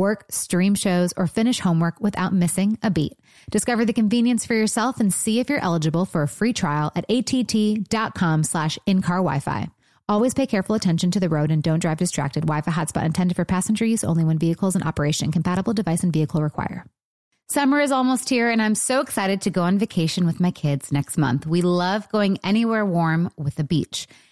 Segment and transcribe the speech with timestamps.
[0.00, 3.18] Work, stream shows, or finish homework without missing a beat.
[3.50, 7.04] Discover the convenience for yourself and see if you're eligible for a free trial at
[7.10, 9.68] att.com slash in-car Wi-Fi.
[10.08, 12.46] Always pay careful attention to the road and don't drive distracted.
[12.46, 15.30] Wi-Fi hotspot intended for passenger use only when vehicles in operation.
[15.32, 16.86] Compatible device and vehicle require.
[17.50, 20.90] Summer is almost here and I'm so excited to go on vacation with my kids
[20.90, 21.46] next month.
[21.46, 24.06] We love going anywhere warm with the beach.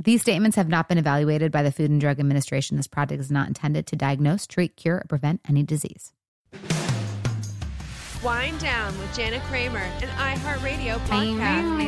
[0.00, 2.76] These statements have not been evaluated by the Food and Drug Administration.
[2.76, 6.12] This product is not intended to diagnose, treat, cure, or prevent any disease.
[8.22, 11.78] Wind Down with Jana Kramer, an iHeartRadio podcast.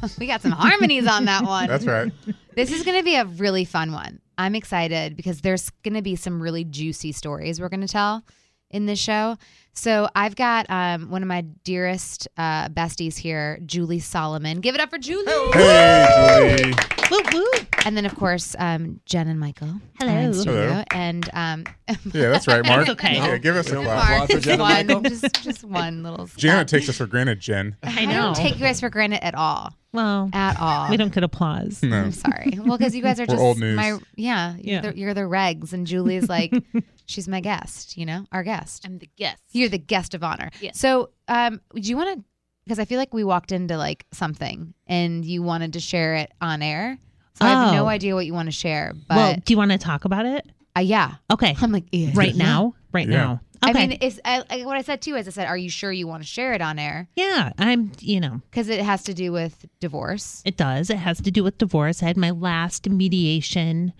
[0.20, 1.66] we got some harmonies on that one.
[1.66, 2.12] That's right.
[2.54, 4.20] This is going to be a really fun one.
[4.38, 8.22] I'm excited because there's going to be some really juicy stories we're going to tell
[8.70, 9.36] in this show.
[9.72, 14.60] So I've got um, one of my dearest uh, besties here, Julie Solomon.
[14.60, 15.30] Give it up for Julie.
[15.52, 16.74] Hey, Julie.
[17.10, 17.50] Woo, woo.
[17.84, 19.74] And then, of course, um, Jen and Michael.
[20.00, 20.32] Hello.
[20.32, 20.66] studio.
[20.68, 20.84] Hello.
[20.92, 21.64] And um,
[22.12, 22.88] Yeah, that's right, Mark.
[22.88, 23.16] okay.
[23.16, 23.86] Yeah, give us a Mark.
[23.86, 24.24] clap.
[24.24, 25.00] Applause for Jen and one, Michael.
[25.02, 26.26] just, just one little.
[26.36, 26.66] Jana step.
[26.68, 27.76] takes us for granted, Jen.
[27.82, 28.22] I I know.
[28.22, 29.74] don't take you guys for granted at all.
[29.96, 30.88] Well, At all.
[30.90, 31.82] we don't get applause.
[31.82, 31.96] No.
[31.96, 32.52] I'm sorry.
[32.62, 33.76] Well, because you guys are just old news.
[33.76, 34.54] my yeah.
[34.56, 34.80] You're, Yeah.
[34.82, 36.52] The, you're the regs, and Julie's like,
[37.06, 37.96] she's my guest.
[37.96, 38.84] You know, our guest.
[38.86, 39.42] I'm the guest.
[39.52, 40.50] You're the guest of honor.
[40.60, 40.78] Yes.
[40.78, 42.24] So, um, do you want to?
[42.64, 46.32] Because I feel like we walked into like something, and you wanted to share it
[46.40, 46.98] on air.
[47.34, 47.74] So I have Oh.
[47.76, 50.24] no idea what you want to share, but well, do you want to talk about
[50.26, 50.46] it?
[50.76, 51.54] uh, yeah, Okay.
[51.60, 52.10] I'm like, yeah.
[52.14, 52.74] Right now?
[52.92, 53.16] Right Yeah.
[53.16, 53.40] now.
[53.64, 53.82] Okay.
[53.82, 55.92] I mean, it's I, I, what I said too is I said, are you sure
[55.92, 57.08] you want to share it on air?
[57.16, 60.42] yeah, I'm, you know, Because it has to do with divorce.
[60.44, 60.90] it does.
[60.90, 62.02] It has to do with divorce.
[62.02, 63.92] I had my last mediation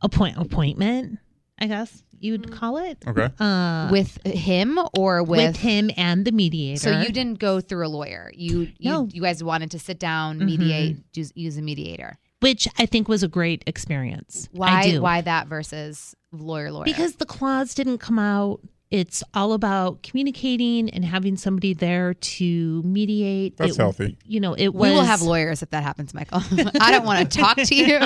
[0.00, 1.18] appoint appointment,
[1.58, 3.04] I guess you'd call it.
[3.06, 3.28] Okay.
[3.38, 6.80] Uh, with him or with, with, him and the mediator.
[6.80, 8.32] So you didn't go through a lawyer.
[8.34, 9.08] You you, No.
[9.12, 12.16] you guys wanted to sit down, mediate, use, use a mediator.
[12.44, 14.48] Which I think was a great experience.
[14.54, 15.00] I Why do.
[15.02, 16.84] why that versus lawyer lawyer?
[16.84, 18.60] Because the clause didn't come out.
[18.90, 23.56] It's all about communicating and having somebody there to mediate.
[23.56, 24.18] That's It- healthy.
[24.26, 24.90] You know, it was.
[24.90, 26.42] we will have lawyers if that happens, Michael.
[26.80, 28.00] I don't want to talk to you.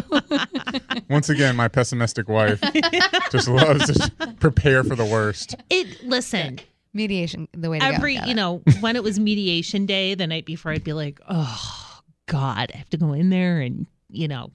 [1.11, 2.61] Once again, my pessimistic wife
[3.33, 5.57] just loves to prepare for the worst.
[5.69, 6.61] It listen,
[6.95, 8.25] Mediation, the way to every go.
[8.25, 8.35] You it.
[8.35, 12.77] know when it was mediation day the night before, I'd be like, oh God, I
[12.79, 14.51] have to go in there and you know,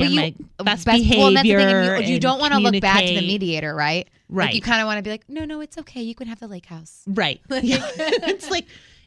[0.00, 1.28] on you- best, Well, behavior.
[1.28, 1.56] and that's the
[1.96, 2.06] thing.
[2.08, 4.08] You, you don't want to look bad to the mediator, right?
[4.28, 4.46] Right.
[4.46, 6.02] Like you kind of want to be like, no, no, it's okay.
[6.02, 7.02] You can have the lake house.
[7.06, 7.40] Right.
[7.50, 8.66] it's like,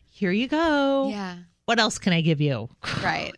[0.09, 1.09] here you go.
[1.09, 1.37] Yeah.
[1.65, 2.69] What else can I give you?
[3.03, 3.33] Right.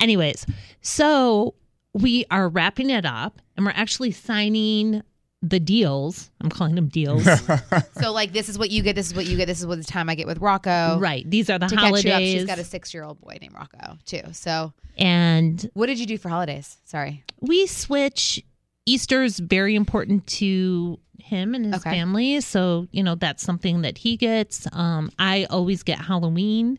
[0.00, 0.46] Anyways,
[0.80, 1.54] so
[1.94, 5.02] we are wrapping it up and we're actually signing
[5.42, 6.30] the deals.
[6.40, 7.26] I'm calling them deals.
[8.00, 8.94] So like, this is what you get.
[8.96, 9.46] This is what you get.
[9.46, 10.98] This is what the time I get with Rocco.
[10.98, 11.28] right.
[11.28, 12.02] These are the To holidays.
[12.04, 14.22] catch you up, she's got a six-year-old boy named Rocco too.
[14.32, 16.76] So, and what did you do for holidays?
[16.84, 17.22] Sorry.
[17.40, 18.42] we switch.
[18.86, 21.90] Easter's very important to him and his Okay.
[21.90, 22.40] family.
[22.40, 24.66] So, you know, that's something that he gets.
[24.72, 26.78] Um, I always get Halloween.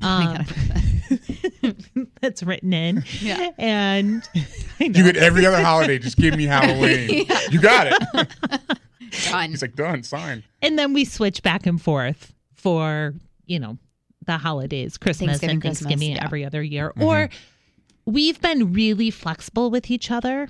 [0.02, 0.44] Um,
[2.20, 3.04] that's written in.
[3.20, 3.50] Yeah.
[3.58, 4.26] And
[4.78, 5.98] You get every other holiday.
[5.98, 7.26] Just give me Halloween.
[7.50, 8.28] You got it.
[9.30, 9.50] Done.
[9.50, 10.44] He's like, done, sign.
[10.62, 13.14] and then we switch back and forth for,
[13.46, 13.76] you know,
[14.26, 16.24] the holidays, Christmas Thanksgiving, and Christmas, Thanksgiving yeah.
[16.24, 16.92] every other year.
[17.00, 17.28] Or
[18.04, 20.48] we've been really flexible with each other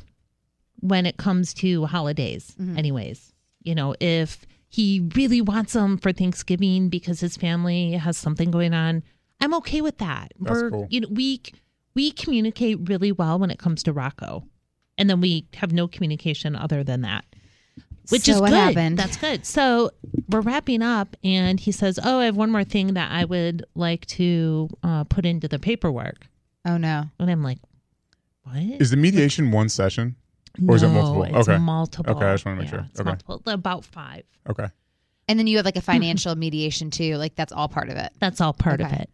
[0.81, 2.79] when it comes to holidays, Mm-hmm.
[2.79, 3.32] anyways.
[3.62, 8.75] You know, if he really wants them for Thanksgiving because his family has something going
[8.75, 9.02] on,
[9.41, 10.33] I'm okay with that.
[10.41, 10.87] That's We're cool.
[10.91, 11.41] you know, we
[11.95, 14.45] we communicate really well when it comes to Rocco.
[14.99, 17.25] And then we have no communication other than that.
[18.11, 18.57] Which So is what good.
[18.59, 18.99] happened?
[18.99, 19.47] That's good.
[19.47, 19.93] So
[20.29, 23.65] we're wrapping up, and he says, "Oh, I have one more thing that I would
[23.75, 26.27] like to uh, put into the paperwork."
[26.67, 27.05] Oh no.
[27.19, 27.59] And I'm like,
[28.43, 30.17] "What?" Is the mediation one session?
[30.69, 31.23] or is it multiple?
[31.23, 31.59] It's Okay.
[31.59, 32.17] multiple.
[32.17, 32.87] Okay, I just wanna make Yeah, sure.
[32.91, 33.09] It's Okay.
[33.09, 33.43] multiple.
[33.47, 34.25] About five.
[34.49, 34.67] Okay.
[35.29, 37.17] And then you have like a financial mediation too.
[37.17, 38.13] Like that's all part of it.
[38.19, 39.09] That's all part of it.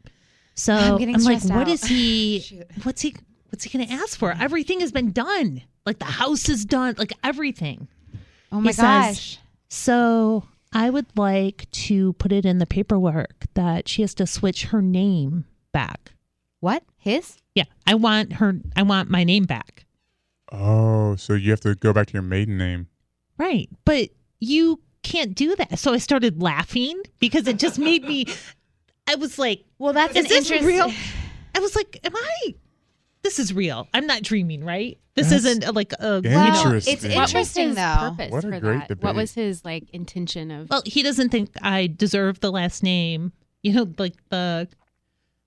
[0.56, 1.68] So I'm I'm, like, stressed what out.
[1.68, 2.62] is he?
[2.82, 3.14] What's he?
[3.50, 4.32] What's he going to ask for?
[4.40, 5.62] Everything has been done.
[5.84, 6.94] Like the house is done.
[6.98, 7.88] Like everything.
[8.50, 9.38] Oh my He says- gosh.
[9.68, 14.66] So I would like to put it in the paperwork that she has to switch
[14.66, 16.12] her name back.
[16.60, 16.82] What?
[16.96, 17.36] His?
[17.54, 18.54] Yeah, I want her.
[18.74, 19.84] I want my name back.
[20.52, 22.88] Oh, so you have to go back to your maiden name.
[23.38, 24.10] Right, but
[24.40, 25.78] you can't do that.
[25.78, 28.26] So I started laughing because it just made me.
[29.08, 30.92] I was like, Well, that's "Is an this interest- real?"
[31.54, 32.54] I was like, "Am I?
[33.22, 33.88] This is real.
[33.94, 34.98] I'm not dreaming, right?
[35.14, 36.56] This That's isn't uh, like a you Well.
[36.56, 36.94] Interesting.
[36.94, 37.96] it's What What was interesting his though.
[38.10, 38.88] purpose What a for great that?
[38.88, 39.04] debate.
[39.04, 40.68] What was his like intention of?
[40.70, 43.32] Well, he doesn't think I deserve the last name.
[43.62, 44.68] You know, like the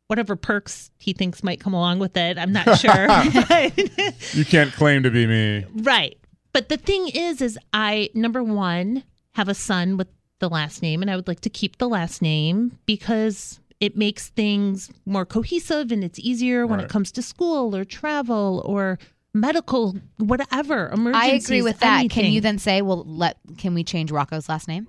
[0.08, 2.38] whatever perks he thinks might come along with it.
[2.40, 3.08] I'm not sure.
[4.34, 5.66] You can't claim to be me.
[5.84, 6.18] right.
[6.52, 9.04] But the thing is, is I number one
[9.34, 10.08] have a son with
[10.40, 14.30] the last name, and I would like to keep the last name because it makes
[14.30, 16.86] things more cohesive and it's easier when Right.
[16.86, 19.00] it comes to school or travel or
[19.34, 21.32] medical, whatever emergency.
[21.32, 22.10] I agree with that.
[22.10, 24.88] Can you then say, well, let can we change Rocco's last name?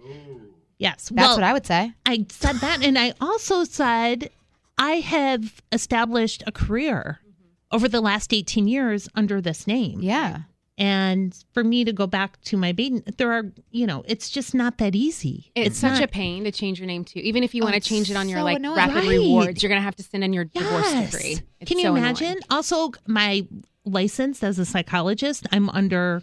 [0.78, 1.92] Yes, That's well, what I would say.
[2.06, 4.30] I said that, and I also said
[4.78, 7.20] I have established a career
[7.70, 10.00] over the last 18 years under this name.
[10.02, 10.42] Yeah.
[10.80, 14.54] And for me to go back to my maiden, there are, you know, it's just
[14.54, 15.52] not that easy.
[15.54, 17.18] it's, such not, a pain to change your name too.
[17.20, 18.76] Even if you Oh, want to change it on your so like annoying.
[18.76, 19.08] rapid Right.
[19.08, 21.10] rewards, you're gonna have to send in your divorce Yes.
[21.12, 21.38] decree.
[21.60, 22.26] It's Can you so imagine?
[22.28, 22.40] annoying.
[22.48, 23.46] Also, my
[23.84, 26.22] license as a psychologist, I'm under,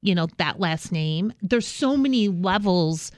[0.00, 1.34] you know, that last name.
[1.42, 3.12] There's so many levels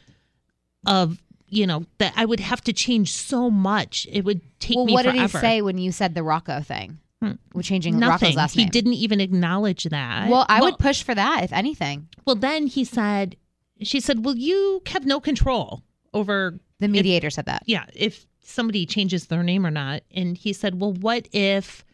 [0.85, 4.09] of, you know, that I would have to change so much.
[4.11, 5.19] It would take Well, me what forever.
[5.19, 6.99] did he say when you said the Rocco thing?
[7.23, 7.33] Hmm.
[7.55, 8.27] With changing Nothing.
[8.31, 8.71] Rocco's last he name.
[8.71, 10.29] didn't even acknowledge that.
[10.29, 12.09] Well, I Well- would push for that if anything.
[12.25, 13.37] Well, then he said,
[13.81, 17.63] she said, well, you have no control over, The mediator said that.
[17.67, 20.03] yeah, if somebody changes their name or not.
[20.11, 21.85] And he said, well, what if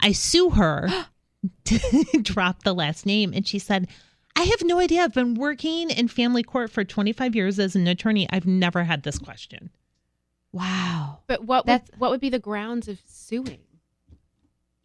[0.00, 0.86] I sue her
[1.64, 1.78] to
[2.22, 3.32] drop the last name?
[3.34, 3.88] And she said,
[4.36, 5.02] I have no idea.
[5.02, 8.26] I've been working in family court for 25 years as an attorney.
[8.30, 9.70] I've never had this question.
[10.52, 11.20] Wow.
[11.26, 13.60] But what would, what would be the grounds of suing?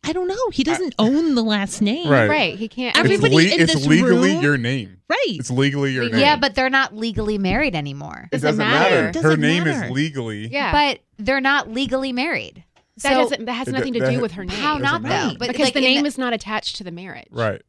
[0.03, 0.49] I don't know.
[0.51, 2.09] He doesn't own the last name.
[2.09, 2.29] Right.
[2.29, 2.95] Right, he can't.
[2.95, 4.97] It's, Everybody le- in it's this legally room- your name.
[5.09, 5.17] Right.
[5.27, 6.19] It's legally your name.
[6.19, 8.29] Yeah, but they're not legally married anymore.
[8.31, 8.95] it Doesn't doesn't matter.
[8.95, 9.07] matter.
[9.09, 9.85] It doesn't Her name matter.
[9.85, 10.47] is legally.
[10.47, 12.63] yeah, But they're not legally married.
[13.03, 13.45] that So- doesn't.
[13.45, 14.57] That has nothing to that- do with her name.
[14.57, 15.33] How not though?
[15.37, 17.27] But because like the in name is not attached to the marriage.
[17.31, 17.61] Right.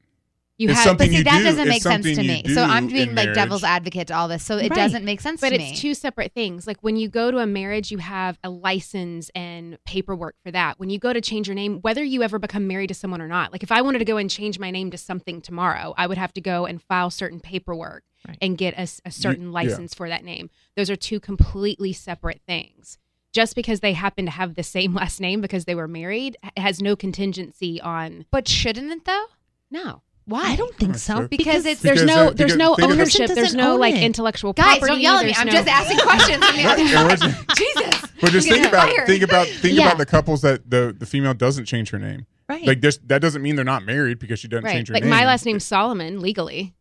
[0.60, 2.44] You It's have, something But see, you that do- doesn't it's make sense to me.
[2.52, 3.34] So I'm being like marriage.
[3.34, 4.44] devil's advocate to all this.
[4.44, 4.72] So it Right.
[4.76, 6.66] doesn't make sense But to it's two separate things.
[6.66, 10.78] Like when you go to a marriage, you have a license and paperwork for that.
[10.78, 13.26] When you go to change your name, whether you ever become married to someone or
[13.26, 16.06] not, like if I wanted to go and change my name to something tomorrow, I
[16.06, 18.36] would have to go and file certain paperwork Right.
[18.43, 19.52] and get a certain yeah.
[19.52, 20.50] license for that name.
[20.76, 22.98] Those are two completely separate things.
[23.32, 26.82] Just because they happen to have the same last name because they were married has
[26.82, 29.24] no contingency on but shouldn't it though?
[29.70, 30.02] no.
[30.27, 30.43] Why?
[30.53, 31.17] I don't think oh, so.
[31.19, 31.29] true.
[31.29, 33.31] Because it's- There's Because, no there's no think of the- ownership.
[33.34, 34.03] There's no like it.
[34.03, 34.93] intellectual Guys, property.
[34.93, 35.34] don't yell at me.
[35.36, 36.39] I'm no- just asking questions.
[36.46, 38.00] I mean, Right, it wasn't- Jesus.
[38.20, 39.06] But just I'm think about fired.
[39.06, 39.86] think about think Yeah.
[39.86, 42.27] about the couples that the the female doesn't change her name.
[42.48, 42.67] Right.
[42.67, 44.72] Like this, that doesn't mean they're not married because she doesn't Right.
[44.74, 45.10] change her Like name.
[45.10, 46.74] my last name's Solomon legally.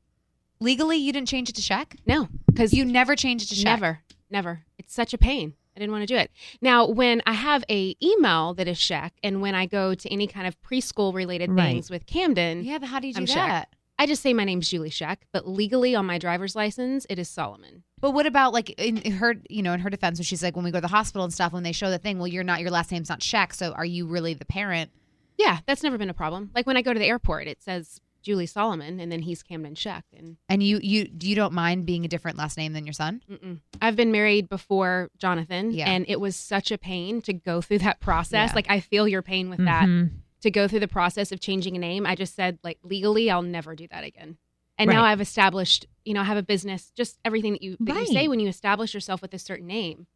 [0.59, 1.95] Legally, you didn't change it to Shaq.
[2.05, 3.65] No, because You never changed it to Shaq.
[3.65, 4.59] Never, never.
[4.77, 5.53] It's such a pain.
[5.79, 6.29] I didn't want to do it.
[6.61, 10.27] Now, when I have a email that is Shaq, and when I go to any
[10.27, 11.63] kind of preschool related Right.
[11.73, 13.35] things with Camden, Yeah, but how do you do I'm Shaq.
[13.35, 13.75] that?
[13.97, 17.27] I just say my name's Julie Shaq, but legally on my driver's license, it is
[17.29, 17.83] Solomon.
[17.99, 20.63] But what about like in her, you know, in her defense, when she's like, when
[20.65, 22.61] we go to the hospital and stuff, when they show the thing, well, you're not,
[22.61, 24.91] your last name's not Shaq, so are you really the parent?
[25.37, 26.49] Yeah, that's never been a problem.
[26.53, 29.75] Like when I go to the airport, it says Julie Solomon, and then he's Camden
[29.75, 32.85] Shaq, and And you, you, do you don't mind being a different last name than
[32.85, 33.21] your son?
[33.31, 33.59] Mm-mm.
[33.81, 35.89] I've been married before Jonathan, Yeah.
[35.89, 38.49] and it was such a pain to go through that process.
[38.51, 38.55] Yeah.
[38.55, 39.87] Like I feel your pain with that.
[39.87, 40.11] Mhm.
[40.41, 43.41] To go through the process of changing a name, I just said like legally, I'll
[43.41, 44.37] never do that again.
[44.77, 46.91] And now I've established, you know, I have a business.
[46.95, 50.07] Just everything that you that you say when you establish yourself with a certain name,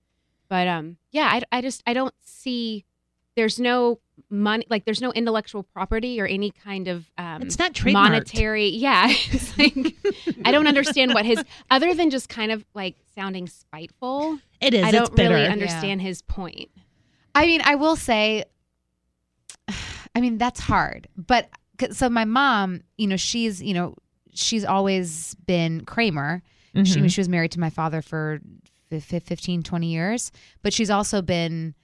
[0.47, 2.85] But um, yeah, I, I just I don't see
[3.35, 3.99] there's no
[4.29, 7.93] money like there's no intellectual property or any kind of um, It's not trademarked.
[7.93, 8.67] monetary.
[8.69, 9.75] Yeah, it's like
[10.45, 14.39] I don't understand what his other than just kind of like sounding spiteful.
[14.61, 14.83] It is.
[14.85, 15.33] I don't bitter.
[15.35, 16.69] really understand his point.
[17.35, 18.43] I mean, I will say,
[20.15, 21.07] I mean, that's hard.
[21.17, 23.95] But 'cause- so my mom, you know, she's, you know,
[24.33, 26.41] she's always been Kramer.
[26.75, 27.11] She, Mhm.
[27.11, 28.39] she was married to my father for
[28.89, 30.31] fif- fif- 15, 20 years,
[30.63, 31.75] but she's also been.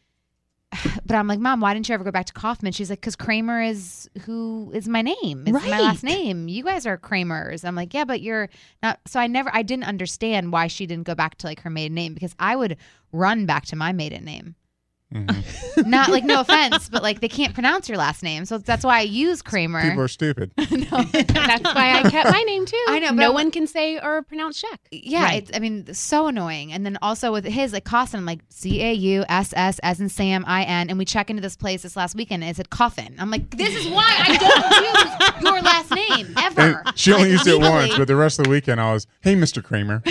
[1.06, 2.72] But I'm like, Mom, why didn't you ever go back to Kaufman?
[2.72, 5.44] She's like, because Kramer is who is my name.
[5.48, 6.48] It's my last name.
[6.48, 7.66] You guys are Kramers.
[7.66, 8.48] I'm like, yeah, but you're
[8.84, 9.00] not.
[9.08, 11.96] So I never, I didn't understand why she didn't go back to like her maiden
[11.96, 12.78] name because I would
[13.12, 14.56] run back to my maiden name
[15.14, 15.88] Mhm.
[15.88, 19.00] not like no offense, but like they can't pronounce your last name, so that's why
[19.00, 19.82] I use Kramer.
[19.82, 20.52] People are stupid.
[20.72, 22.86] No, that's why I kept my name too.
[22.88, 24.78] I know, but no I'm- one can say or pronounce Sheck.
[24.92, 25.44] yeah, Right.
[25.44, 26.72] it's I mean so annoying.
[26.72, 30.00] And then also with his like Caussin, I'm like C A U S S as
[30.00, 32.56] in Sam I N, and we check into this place this last weekend and it
[32.58, 33.16] said Coffin.
[33.18, 36.84] I'm like, this is why I don't use your last name ever.
[36.86, 39.08] And she only Like, used it once, but the rest of the weekend I was,
[39.22, 39.64] "Hey, Mr.
[39.64, 40.02] Kramer,"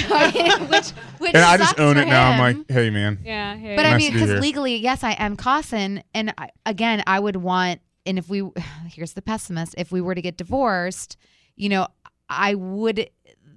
[0.79, 2.31] which, which and I just own for it now.
[2.31, 3.57] I'm like, "Hey, man." Yeah.
[3.57, 3.77] Hey.
[3.77, 7.21] But I mean, to be because legally, yes, I am Caussin, and I, again, I
[7.21, 8.49] would want, and if we,
[8.87, 11.17] here's the pessimist, if we were to get divorced,
[11.57, 11.89] you know,
[12.29, 13.11] I would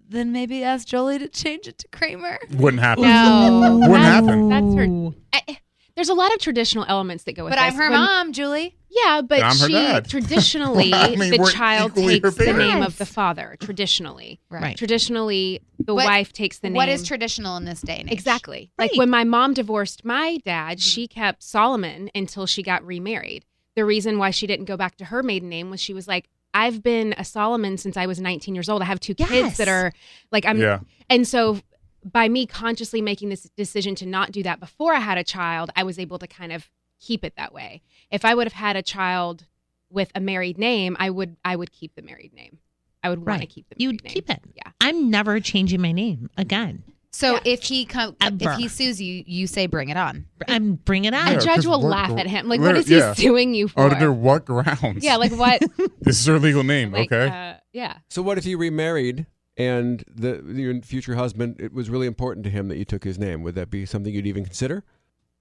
[0.09, 2.37] then maybe ask Jolie to change it to Kramer.
[2.53, 3.03] Wouldn't happen.
[3.03, 3.79] no.
[3.79, 4.49] Wouldn't that's, happen.
[4.49, 5.11] That's her.
[5.33, 5.57] I,
[5.95, 8.75] there's a lot of traditional elements that go with But I'm her When- mom, Julie.
[8.89, 10.05] Yeah, but I'm she dad.
[10.09, 13.55] traditionally I mean, the child takes the name of the father.
[13.61, 14.77] Traditionally, Right.
[14.77, 16.75] traditionally the What- wife takes the name.
[16.75, 18.13] What is traditional in this day and age?
[18.13, 18.71] Exactly.
[18.77, 20.79] Like when my mom divorced my dad, Mm-hmm.
[20.81, 23.45] she kept Solomon until she got remarried.
[23.75, 26.27] The reason why she didn't go back to her maiden name was she was like,
[26.53, 28.81] I've been a Solomon since I was 19 years old.
[28.81, 29.29] I have two Yes.
[29.29, 29.93] kids that are
[30.33, 30.79] like I'm Yeah.
[31.09, 31.59] and so
[32.03, 35.69] by me consciously making this decision to not do that before I had a child,
[35.75, 37.81] I was able to kind of keep it that way.
[38.11, 39.45] If I would have had a child
[39.89, 42.59] with a married name, I would I would keep the married name.
[43.03, 44.13] I would want to keep the You'd married name.
[44.13, 44.41] keep it.
[44.55, 44.71] Yeah.
[44.79, 46.83] I'm never changing my name again.
[47.13, 47.39] So Yeah.
[47.45, 48.51] if he come, Ever.
[48.51, 50.27] if he sues you, you say bring it on.
[50.47, 51.39] I'm bringing it A Yeah, on.
[51.41, 52.47] judge 'cause will what- laugh at him.
[52.47, 53.81] Like, literally- what is he suing you for?
[53.81, 55.03] Under what grounds?
[55.03, 55.61] yeah, like what?
[56.01, 56.91] this is her legal name.
[56.91, 57.27] like, okay.
[57.35, 57.97] uh, yeah.
[58.09, 59.25] So what if you remarried
[59.61, 61.55] and the your future husband?
[61.59, 63.43] It was really important to him that you took his name.
[63.43, 64.83] Would that be something you'd even consider?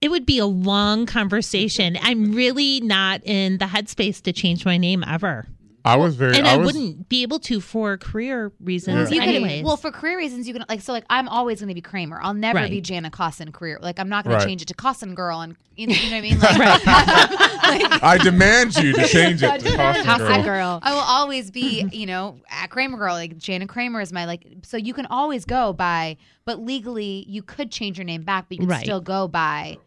[0.01, 1.99] It would be a long conversation.
[2.01, 5.47] I'm really not in the headspace to change my name ever.
[5.85, 6.37] I was very.
[6.37, 9.11] And I, I, was, wouldn't be able to for career reasons.
[9.11, 9.17] Yeah.
[9.17, 9.53] You anyways.
[9.59, 11.81] can, well, for career reasons, you can like so like I'm always going to be
[11.81, 12.21] Kramer.
[12.23, 12.71] I'll never Right.
[12.71, 13.79] be Jana Caussin career.
[13.81, 14.43] Like I'm not going Right.
[14.43, 16.39] to change it to Caussin girl, and you know, you know what I mean.
[16.41, 20.43] Like, like, I demand you to change it to Costa Casa Girl.
[20.43, 20.79] girl.
[20.83, 23.15] I will always be, you know, a Kramer girl.
[23.15, 24.47] Like Jana Kramer is my like.
[24.65, 28.57] So you can always go by, but legally you could change your name back, but
[28.57, 28.83] you can Right.
[28.85, 29.79] still go by.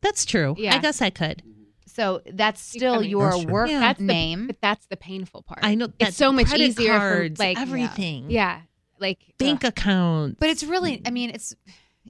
[0.00, 0.54] That's true.
[0.58, 0.74] Yeah.
[0.74, 1.42] I guess I could.
[1.96, 3.80] So that's still mean- your That's work Yeah.
[3.80, 4.46] That's the- name.
[4.46, 5.60] But that's the painful part.
[5.62, 8.30] I know that's it's so much easier cards, for like everything.
[8.30, 8.60] Yeah,
[9.00, 9.70] like Bank ugh.
[9.70, 10.36] accounts.
[10.38, 11.54] But it's really, I mean, it's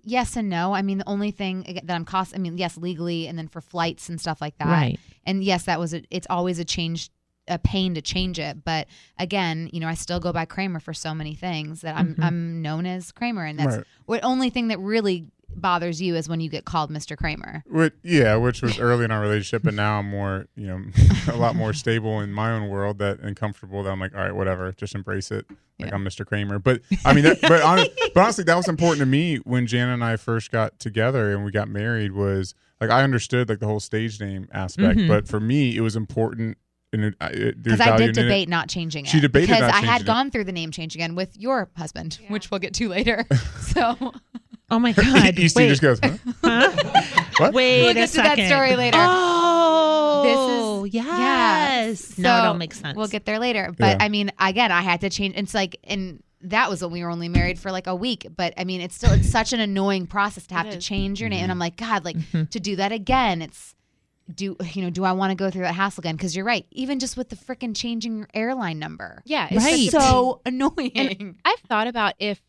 [0.02, 0.74] yes and no.
[0.74, 3.60] I mean, the only thing that I'm cost, I mean, yes, legally, and then for
[3.60, 4.66] flights and stuff like that.
[4.66, 4.98] Right.
[5.24, 7.10] And yes, that was a, it's always a change,
[7.48, 8.64] a pain to change it.
[8.64, 8.88] But
[9.18, 12.24] again, you know, I still go by Kramer for so many things that I'm Mhm.
[12.24, 13.86] I'm known as Kramer, and that's Right.
[14.06, 17.16] what only thing that really bothers you is when you get called Mr.
[17.16, 17.62] Kramer.
[17.66, 20.80] Which, yeah, which was early in our relationship, but now I'm more, you know,
[21.32, 24.20] a lot more stable in my own world that and comfortable that I'm like, all
[24.22, 25.46] right, whatever, just embrace it.
[25.78, 25.94] Like Yeah.
[25.94, 26.26] I'm Mr.
[26.26, 26.58] Kramer.
[26.58, 29.94] But I mean, that, but, hon- but honestly, that was important to me when Jana
[29.94, 32.12] and I first got together and we got married.
[32.12, 35.08] Was like I understood like the whole stage name aspect, Mhm.
[35.08, 36.58] but for me, it was important.
[36.92, 38.28] And it, it, there's Because I did in it.
[38.28, 39.08] debate not changing it.
[39.08, 40.06] She debated because not I had changing it.
[40.06, 42.32] gone through the name change again with your husband, Yeah.
[42.32, 43.26] which we'll get to later.
[43.60, 44.14] so
[44.70, 45.38] oh my god.
[45.38, 45.68] Easton Wait.
[45.68, 46.16] just goes, huh?
[46.44, 46.72] Huh?
[47.38, 47.54] What?
[47.54, 48.46] Wait We'll a get to that second.
[48.48, 48.96] story later.
[49.00, 50.22] Oh,
[50.84, 52.18] This is- yes.
[52.18, 52.22] yeah.
[52.22, 52.96] now it So, all makes sense.
[52.96, 53.74] We'll get there later.
[53.76, 54.04] But Yeah.
[54.04, 55.34] I mean, again, I had to change.
[55.36, 58.26] It's like, and that was when we were only married for like a week.
[58.34, 61.28] But I mean, it's still it's such an annoying process to have to change your
[61.28, 61.42] name.
[61.42, 62.48] And I'm like, God, like Mhm.
[62.50, 63.42] to do that again.
[63.42, 63.74] It's
[64.34, 64.90] do you know?
[64.90, 66.16] Do I want to go through that hassle again?
[66.16, 66.66] Because you're right.
[66.72, 69.88] Even just with the freaking changing your airline number, yeah, it's Right.
[69.90, 70.10] such a pain.
[70.10, 71.36] so annoying.
[71.44, 72.40] I've thought about if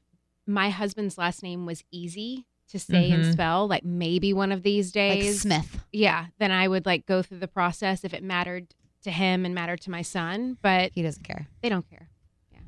[0.47, 3.33] my husband's last name was easy to say and Mhm.
[3.33, 5.79] spell, like maybe one of these like days, Smith.
[5.91, 8.73] yeah, then I would like go through the process if it mattered
[9.03, 10.57] to him and mattered to my son.
[10.61, 11.47] But He doesn't care.
[11.61, 12.09] they don't care.
[12.51, 12.59] Yeah.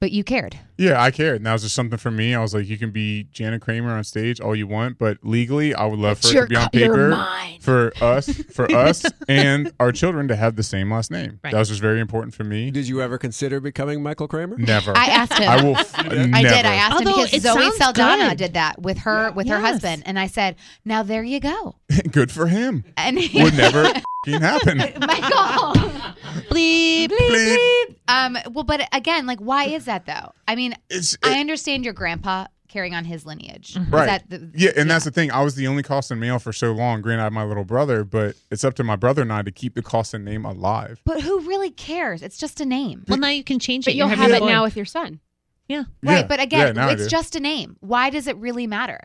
[0.00, 0.58] but you cared.
[0.78, 1.36] Yeah, I cared.
[1.36, 2.34] And that was just something for me.
[2.34, 5.74] I was like, you can be Janet Kramer on stage all you want, but legally,
[5.74, 7.26] I would love for it to be on paper
[7.60, 11.40] for us, for us, and our children to have the same last name.
[11.42, 11.52] Right.
[11.52, 12.70] That was just very important for me.
[12.70, 14.56] Did you ever consider becoming Michael Kramer?
[14.58, 14.92] Never.
[14.96, 15.48] I asked him.
[15.48, 15.76] I will.
[15.76, 16.36] F- never.
[16.36, 16.66] I did.
[16.66, 18.38] I asked Although him because Zoe Saldana good.
[18.38, 19.64] did that with her with her Yes.
[19.72, 21.76] husband, and I said, "Now there you go."
[22.10, 22.84] Good for him.
[22.96, 24.78] And he, Would never f***ing happen.
[24.78, 25.74] Michael,
[26.50, 27.56] Bleep, Bleep.
[27.56, 27.94] Bleep.
[28.08, 30.32] um, well, but again, like, why is that though?
[30.48, 33.76] I mean, It's, I understand your grandpa carrying on his lineage.
[33.76, 34.06] Is Right.
[34.06, 35.30] that the- Yeah, and that's the thing.
[35.30, 37.00] I was the only Caussin male for so long.
[37.00, 39.52] Granted, I have my little brother, but it's up to my brother and I to
[39.52, 41.00] keep the Caussin name alive.
[41.04, 42.22] But who really cares?
[42.22, 43.04] It's just a name.
[43.08, 43.96] Well, now you can change But it.
[43.96, 45.20] you'll You're have having it now with your son.
[45.68, 45.84] Yeah.
[46.02, 46.18] Right.
[46.18, 46.26] Yeah.
[46.26, 47.76] But again, now I it's just a name.
[47.80, 49.00] Why does it really matter?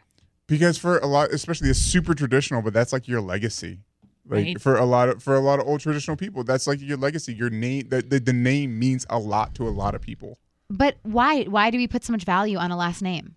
[0.47, 3.79] because for a lot, especially a super traditional, but that's like your legacy.
[4.27, 4.61] Like Right.
[4.61, 7.33] for a lot of for a lot of old traditional people, that's like your legacy.
[7.33, 10.37] Your name, the, the the name means a lot to a lot of people
[10.71, 11.43] But why?
[11.43, 13.35] Why do we put so much value on a last name?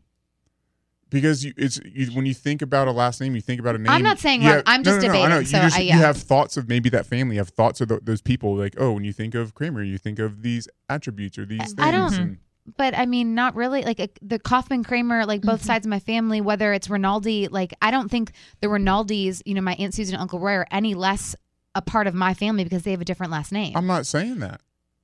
[1.10, 3.78] because you, it's you, when you think about a last name, you think about a
[3.78, 3.88] name.
[3.88, 4.50] I'm not saying wrong.
[4.54, 5.38] have- I'm no, just no, no, I know.
[5.38, 7.36] debating, You, so just, I- you have thoughts of maybe that family.
[7.36, 8.56] You have thoughts of th those people.
[8.56, 11.74] Like oh, when you think of Kramer, you think of these attributes or these things.
[11.78, 12.38] I don't- and-
[12.76, 13.82] But I mean, not really.
[13.82, 15.66] Like uh, the Kaufman Kramer, like both Mm-hmm.
[15.66, 19.60] sides of my family, whether it's Rinaldi, like I don't think the Rinaldis, you know,
[19.60, 21.36] my Aunt Susan and Uncle Roy are any less
[21.76, 23.76] a part of my family because they have a different last name.
[23.76, 24.60] I'm not saying that.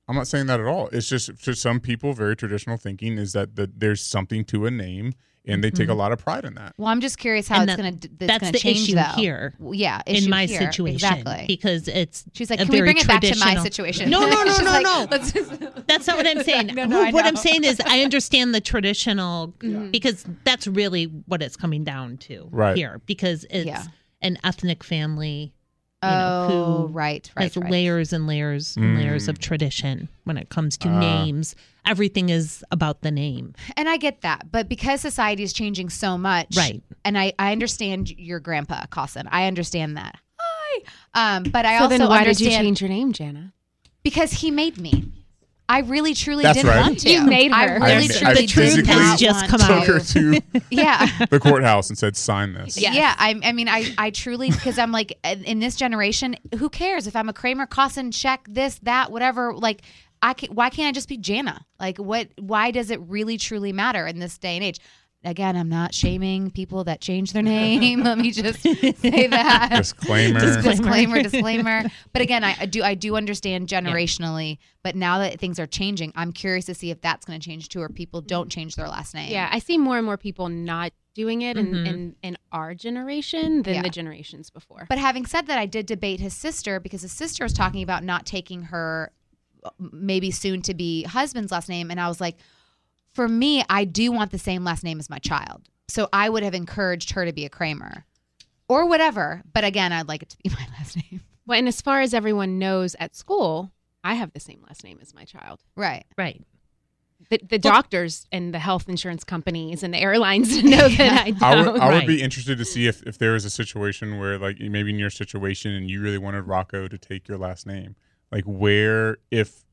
[0.07, 0.87] I'm not saying that at all.
[0.91, 4.71] It's just for some people, very traditional thinking is that the, there's something to a
[4.71, 5.13] name,
[5.45, 5.99] and they take a mm-hmm.
[5.99, 6.73] lot of pride in that.
[6.77, 8.95] well, I'm just curious how And it's going to that's, that's going the change issue
[8.95, 9.01] though.
[9.15, 10.59] here Well, Yeah, in my here.
[10.59, 11.45] situation exactly.
[11.47, 14.09] because it's She's like, a can we very bring it back to my traditional- situation?
[14.09, 15.07] No, no, no, no, like, no.
[15.09, 15.51] Let's just,
[15.87, 16.67] That's not what I'm saying.
[16.75, 19.89] No, no, what I'm saying is I understand the traditional mm-hmm.
[19.91, 22.77] because that's really what it's coming down to Right.
[22.77, 23.83] here because it's Yeah.
[24.21, 25.60] an ethnic family you
[26.03, 26.47] oh, know,
[26.87, 27.71] who right, right, has right.
[27.71, 30.99] layers and layers and layers of tradition when it comes to Ah.
[30.99, 31.55] names.
[31.85, 33.53] Everything is about the name.
[33.75, 36.83] And I get that, but because society is changing so much, Right.
[37.03, 39.27] And I, I understand your grandpa, Caussin.
[39.31, 40.17] I understand that.
[40.39, 40.83] Hi.
[41.15, 43.53] Um, but I so also then why understand did you change your name, Jana?
[44.03, 45.11] because he made me.
[45.71, 46.81] I really truly That's didn't right.
[46.81, 47.09] want to.
[47.09, 47.55] You made her.
[47.57, 49.87] I really I- truly I didn't physically want just come Took out.
[49.87, 51.25] her to Yeah.
[51.29, 52.93] the courthouse and said, "Sign this." Yes.
[52.95, 56.69] Yeah, I, I mean, I, I truly because I'm like in in this generation, who
[56.69, 59.53] cares if I'm a Kramer, Caussin, check this, that, whatever.
[59.53, 59.81] Like,
[60.21, 61.65] I can, why can't I just be Jana?
[61.79, 62.27] Like, what?
[62.37, 64.79] Why does it really truly matter in this day and age?
[65.23, 68.01] Again, I'm not shaming people that change their name.
[68.03, 69.69] Let me just say that.
[69.77, 70.39] Disclaimer.
[70.39, 71.83] Dis- disclaimer, disclaimer.
[72.11, 76.11] But again, I, I do I do understand generationally, but now that things are changing,
[76.15, 78.87] I'm curious to see if that's going to change too, or people don't change their
[78.87, 79.31] last name.
[79.31, 81.87] Yeah, I see more and more people not doing it in, Mhm.
[81.87, 83.81] in, in our generation than Yeah.
[83.83, 84.87] the generations before.
[84.89, 88.03] But having said that, I did debate his sister because his sister was talking about
[88.03, 89.11] not taking her
[89.77, 91.91] maybe soon to be husband's last name.
[91.91, 92.37] And I was like,
[93.13, 95.67] for me, I do want the same last name as my child.
[95.87, 98.05] So I would have encouraged her to be a Kramer
[98.69, 99.41] or whatever.
[99.53, 101.21] But again, I'd like it to be my last name.
[101.45, 103.71] well, and as far as everyone knows at school,
[104.03, 105.59] I have the same last name as my child.
[105.75, 106.05] Right.
[106.17, 106.41] Right.
[107.29, 111.43] The, the doctors and the health insurance companies and the airlines know that I don't.
[111.43, 112.07] I would, I would Right.
[112.07, 115.11] be interested to see if, if there was a situation where, like, maybe in your
[115.11, 117.95] situation and you really wanted Rocco to take your last name.
[118.31, 119.70] Like, where, if i-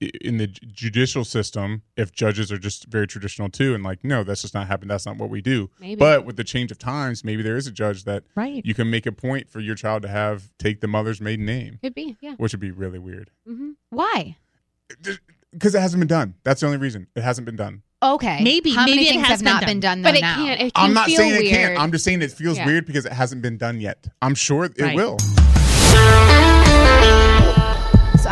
[0.00, 4.42] in the judicial system, if judges are just very traditional too, and like, no, that's
[4.42, 4.88] just not happening.
[4.88, 5.70] That's not what we do.
[5.80, 5.96] Maybe.
[5.96, 8.64] But with the change of times, maybe there is a judge that Right.
[8.64, 11.78] you can make a point for your child to have take the mother's maiden name,
[11.82, 12.34] Could be, yeah.
[12.36, 14.36] which would be really weird hmm Why?
[15.52, 16.34] because it hasn't been done.
[16.44, 17.82] That's the only reason it hasn't been done.
[18.02, 18.42] Okay.
[18.44, 19.68] Maybe- How maybe many it has have been not done.
[19.70, 20.34] been done though But it now?
[20.36, 20.60] can't.
[20.60, 21.44] It can I'm not feel saying weird.
[21.46, 21.78] it can't.
[21.80, 22.66] I'm just saying it feels Yeah.
[22.66, 24.06] weird because it hasn't been done yet.
[24.20, 24.94] I'm sure it Right.
[24.94, 25.16] will.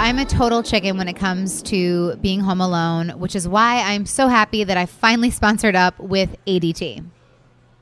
[0.05, 4.05] I'm a total chicken when it comes to being home alone, which is why I'm
[4.05, 7.03] so happy that I finally sponsored up with ADT.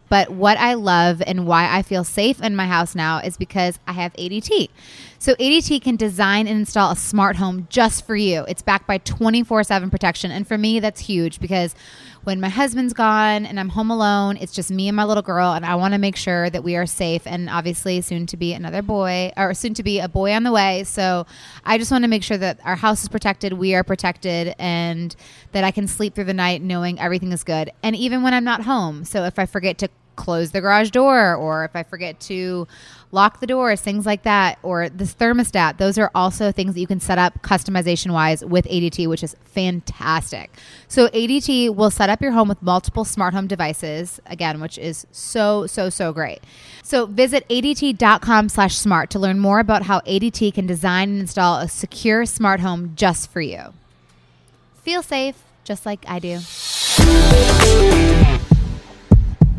[0.08, 3.80] But what I love and why I feel safe in my house now is because
[3.88, 4.68] I have ADT.
[5.18, 8.44] So ADT can design and install a smart home just for you.
[8.46, 11.74] It's backed by 24/7 protection, and for me that's huge because
[12.24, 15.52] when my husband's gone and I'm home alone, it's just me and my little girl
[15.52, 18.52] and I want to make sure that we are safe and obviously soon to be
[18.52, 20.84] another boy or soon to be a boy on the way.
[20.84, 21.26] So
[21.64, 25.14] I just want to make sure that our house is protected, we are protected and
[25.50, 27.70] that I can sleep through the night knowing everything is good.
[27.82, 29.04] And even when I'm not home.
[29.04, 32.68] So if I forget to close the garage door or if I forget to
[33.12, 35.76] lock the doors, things like that, or this thermostat.
[35.76, 39.36] Those are also things that you can set up customization wise with ADT, which is
[39.44, 40.50] fantastic.
[40.88, 45.06] So ADT will set up your home with multiple smart home devices, again, which is
[45.12, 46.40] so, so, so great.
[46.82, 51.58] So visit ADT.com slash smart to learn more about how ADT can design and install
[51.58, 53.74] a secure smart home just for you.
[54.82, 56.40] Feel safe, just like I do.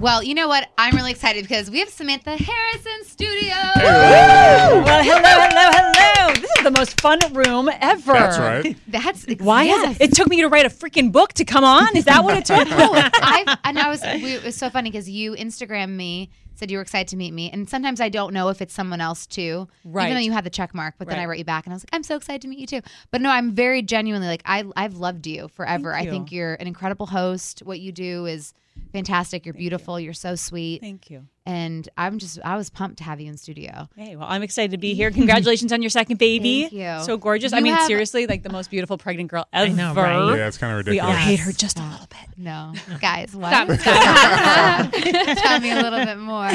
[0.04, 0.70] Well, you know what?
[0.78, 3.56] I'm really excited because we have Samantha Harris in studio.
[3.78, 6.34] Well, hello, hello, hello.
[6.34, 8.12] This is the most fun room ever.
[8.12, 8.76] That's right.
[8.86, 9.96] That's Why yes.
[9.96, 10.10] it?
[10.10, 11.96] It took me to write a freaking book to come on.
[11.96, 12.68] Is that what it took?
[12.68, 16.72] no, I and I was we, it was so funny because you Instagram me said
[16.72, 19.26] you were excited to meet me, and sometimes I don't know if it's someone else
[19.26, 19.68] too.
[19.84, 20.06] Right.
[20.06, 21.76] Even though you had the check mark, but then I wrote you back and I
[21.76, 22.82] was like, I'm so excited to meet you too.
[23.12, 25.92] But no, I'm very genuinely like I I've loved you forever.
[25.92, 26.39] Thank I think you.
[26.39, 27.62] you're an incredible host.
[27.63, 28.54] What you do is
[28.92, 29.46] fantastic.
[29.46, 30.00] You're beautiful.
[30.00, 30.10] You.
[30.10, 30.82] are so sweet.
[30.82, 31.28] Thank you.
[31.45, 33.89] And I'm just I was pumped to have you in studio.
[33.95, 35.12] Hey, well, I'm excited to be here.
[35.12, 36.62] Congratulations on your second baby.
[36.69, 37.06] Thank you.
[37.06, 37.53] So gorgeous.
[37.53, 39.73] I mean, have- seriously, like the most beautiful pregnant girl ever.
[39.73, 40.38] know, right?
[40.38, 40.95] Yeah, it's kind of ridiculous.
[40.95, 41.39] We all ridiculous.
[41.39, 42.38] hate her just a little bit.
[42.38, 43.49] No, guys, what?
[43.49, 44.91] Stop, stop.
[45.38, 46.49] Tell me a little bit more.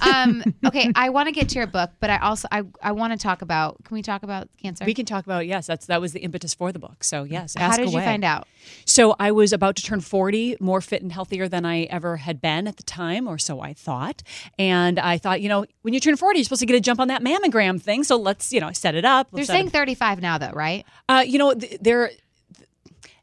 [0.00, 3.12] Um, okay, I want to get to your book, but I also I, I want
[3.12, 3.82] to talk about.
[3.84, 4.84] Can we talk about cancer?
[4.84, 5.66] We can talk about yes.
[5.66, 7.04] That's that was the impetus for the book.
[7.04, 8.48] So yes, How ask did you find out?
[8.84, 12.40] So I was about to turn 40, more fit and healthier than I ever had
[12.40, 14.22] been at the time, or so I thought.
[14.58, 17.00] And I thought, you know, when you turn 40, you're supposed to get a jump
[17.00, 18.04] on that mammogram thing.
[18.04, 19.30] So let's, you know, set it up.
[19.30, 20.84] They're Let's set saying it- 35 now, though, right?
[21.08, 22.10] uh, you know, th- there,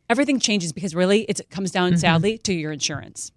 [0.09, 3.31] everything changes because really it comes down sadly to your insurance.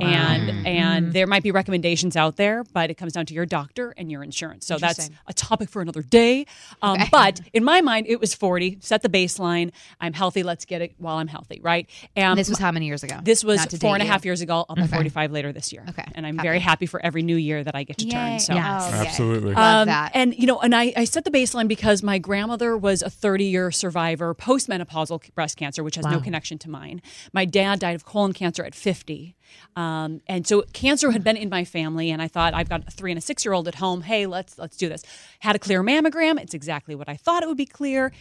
[0.00, 3.94] And and there might be recommendations out there, but it comes down to your doctor
[3.96, 4.66] and your insurance.
[4.66, 6.46] So that's a topic for another day.
[6.80, 7.08] Um, Okay.
[7.10, 8.78] But in my mind, it was forty.
[8.80, 9.70] Set the baseline.
[10.00, 10.42] I'm healthy.
[10.42, 11.88] Let's get it while I'm healthy, right?
[12.16, 13.18] And This was how many years ago?
[13.22, 14.30] this was Not to four and a date half you.
[14.30, 14.64] years ago.
[14.68, 15.84] I'll be 45 later this year.
[15.88, 16.04] Okay.
[16.14, 16.48] And I'm Happy.
[16.48, 18.10] very happy for every new year that I get to Yay.
[18.10, 18.40] turn.
[18.40, 18.54] So.
[18.54, 18.90] Yes.
[18.92, 19.06] Oh, yay.
[19.08, 19.54] Absolutely.
[19.54, 20.12] Love Um, that.
[20.14, 23.44] And you know, and I, I set the baseline because my grandmother was a 30
[23.44, 27.00] year survivor postmenopausal breast cancer, which has no connection to mine.
[27.32, 29.34] My dad died of colon cancer at 50,
[29.76, 32.10] um, and so cancer had been in my family.
[32.10, 34.02] And I thought I've got a three and a six year old at home.
[34.02, 35.02] Hey, let's let's do this.
[35.40, 36.40] Had a clear mammogram.
[36.40, 38.12] It's exactly what I thought it would be clear.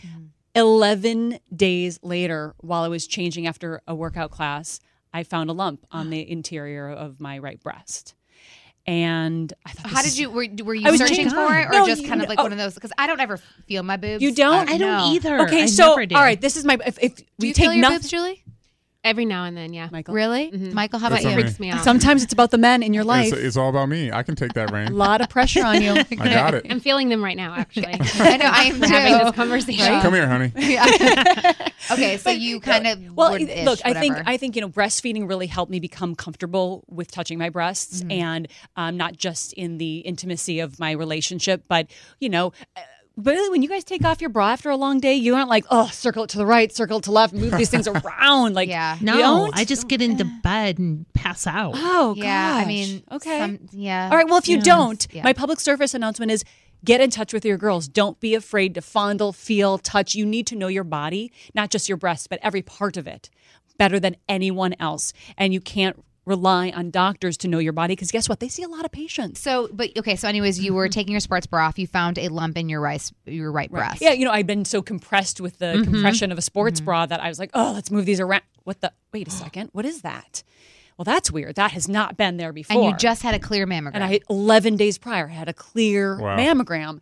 [0.56, 4.80] 11 days later, while I was changing after a workout class,
[5.14, 8.16] I found a lump on the interior of my right breast.
[8.88, 11.72] And I thought, How did you were, were you I was searching for it or
[11.72, 12.44] No, just you- kind of like oh.
[12.44, 12.74] one of those?
[12.74, 14.24] Because I don't ever feel my boobs.
[14.24, 14.68] You don't?
[14.70, 15.40] Uh, I don't either.
[15.44, 16.16] Okay, I so never did.
[16.18, 17.98] all right, this is my if, if Do we you take feel your nothing.
[18.00, 18.41] boobs, Julie?
[19.04, 19.90] Every now and then, yeah.
[19.92, 21.00] Michael, Really, Michael?
[21.00, 21.32] How about That's you?
[21.32, 21.42] okay.
[21.42, 21.84] Freaks me out.
[21.84, 23.34] sometimes it's about the men in your life.
[23.34, 24.12] It's, it's all about me.
[24.12, 24.90] I can take that rain.
[24.90, 25.92] a lot of pressure on you.
[25.98, 26.68] I got it.
[26.70, 27.88] I'm feeling them right now, actually.
[28.00, 30.02] I know I am We're having this conversation.
[30.02, 30.52] Come here, honey.
[31.92, 34.18] Okay, so you kind of well, would it- ish, look, I think.
[34.26, 38.12] I think you know breastfeeding really helped me become comfortable with touching my breasts, Mm-hmm.
[38.12, 41.88] and um, not just in the intimacy of my relationship, but
[42.20, 42.54] you know.
[42.78, 45.36] uh, But really, when you guys take off your bra after a long day, you
[45.36, 47.88] aren't like, oh, circle it to the right, circle it to left, move these things
[47.88, 48.54] around.
[48.54, 48.98] Like, Yeah.
[49.02, 49.58] No, don't?
[49.58, 51.74] I just get into bed and pass out.
[51.76, 52.56] oh, yeah.
[52.56, 54.10] I mean, okay, some- yeah.
[54.12, 54.28] All right.
[54.28, 54.66] Well, if you Yes.
[54.66, 55.24] don't, Yeah.
[55.24, 56.44] my public service announcement is
[56.84, 57.88] get in touch with your girls.
[57.88, 60.16] Don't be afraid to fondle, feel, touch.
[60.16, 63.30] You need to know your body, not just your breasts, but every part of it
[63.78, 65.14] better than anyone else.
[65.38, 68.40] And you can't rely on doctors to know your body because guess what?
[68.40, 69.40] They see a lot of patients.
[69.40, 70.16] So, but okay.
[70.16, 70.92] So, anyways, you were mm-hmm.
[70.92, 71.80] taking your sports bra off.
[71.80, 74.02] You found a lump in your right, your right breast.
[74.02, 75.92] Yeah, you know, I've been so compressed with the mm-hmm.
[75.92, 76.86] compression of a sports mm-hmm.
[76.86, 78.44] bra that I was like, oh, let's move these around.
[78.64, 78.94] What the?
[79.12, 79.70] Wait a second.
[79.74, 80.44] What is that?
[80.98, 81.56] Well, that's weird.
[81.56, 82.78] That has not been there before.
[82.78, 83.92] And you just had a clear mammogram.
[83.96, 86.38] and I had 11 days prior had a clear Wow.
[86.38, 87.00] mammogram.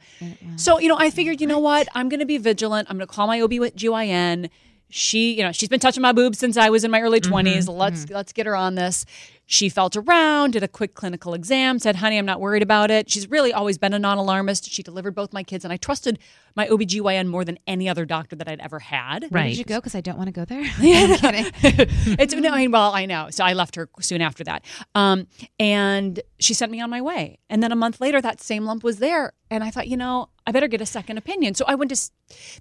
[0.55, 1.89] So, you know, I figured, you know what?
[1.93, 2.87] I'm going to be vigilant.
[2.89, 4.49] I'm going to call my OBGYN.
[4.89, 7.67] She, you know, she's been touching my boobs since I was in my early 20s.
[7.71, 9.05] Let's let's get her on this.
[9.51, 13.09] She felt around, did a quick clinical exam, said, "Honey, I'm not worried about it."
[13.09, 14.69] She's really always been a non-alarmist.
[14.71, 16.19] She delivered both my kids and I trusted
[16.55, 19.23] my OBGYN more than any other doctor that I'd ever had.
[19.23, 19.49] Where Right.
[19.49, 19.77] did you go?
[19.77, 20.61] Because I don't want to go there.
[20.77, 21.45] I'm kidding.
[22.19, 23.29] it's no, I mean, well, I know.
[23.31, 24.65] So I left her soon after that.
[24.93, 25.25] Um,
[25.59, 27.39] and she sent me on my way.
[27.49, 29.33] And then a month later, that same lump was there.
[29.49, 31.55] And I thought, you know, I better get a second opinion.
[31.55, 32.11] So I went to,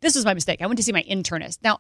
[0.01, 0.63] this was my mistake.
[0.63, 1.59] I went to see my internist.
[1.63, 1.79] Now,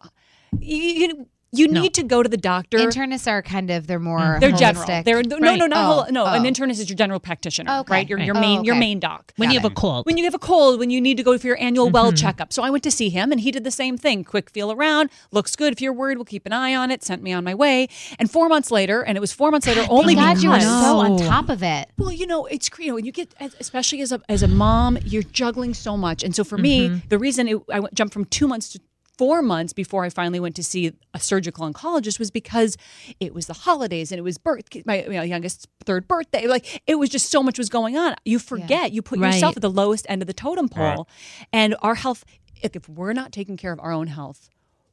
[0.61, 1.81] you, you, you No.
[1.81, 2.77] need to go to the doctor.
[2.77, 4.85] Internists are kind of they're more they're general.
[4.87, 5.59] They're no, Right.
[5.59, 6.27] no, not Oh, whole, no.
[6.27, 6.51] An oh.
[6.51, 7.93] internist is your general practitioner, oh, Okay.
[7.93, 8.09] right?
[8.09, 8.41] Your, your Right.
[8.43, 10.05] main, Oh, your main doc when Got you have a cold.
[10.05, 12.17] when you have a cold, when you need to go for your annual well mm-hmm.
[12.17, 12.53] checkup.
[12.53, 14.25] So I went to see him and he did the same thing.
[14.25, 15.73] Quick feel around, looks good.
[15.73, 17.03] If you're worried, we'll keep an eye on it.
[17.03, 17.89] Sent me on my way.
[18.19, 20.51] And four months later, and it was four months later only Thank God because you
[20.51, 21.89] were so on top of it.
[21.97, 24.99] well, you know, it's you know, when you get especially as a as a mom,
[25.03, 26.23] you're juggling so much.
[26.23, 27.09] And so for me, mm-hmm.
[27.09, 28.81] the reason it, I jumped from two months to
[29.19, 32.77] four months before I finally went to see a surgical oncologist was because
[33.21, 36.47] it was the holidays and it was birth my you know, youngest third birthday.
[36.47, 38.15] Like it was just so much was going on.
[38.25, 39.35] You forget you put Right.
[39.35, 41.47] yourself at the lowest end of the totem pole, Right.
[41.53, 42.25] and our health.
[42.63, 44.49] If if we're not taking care of our own health.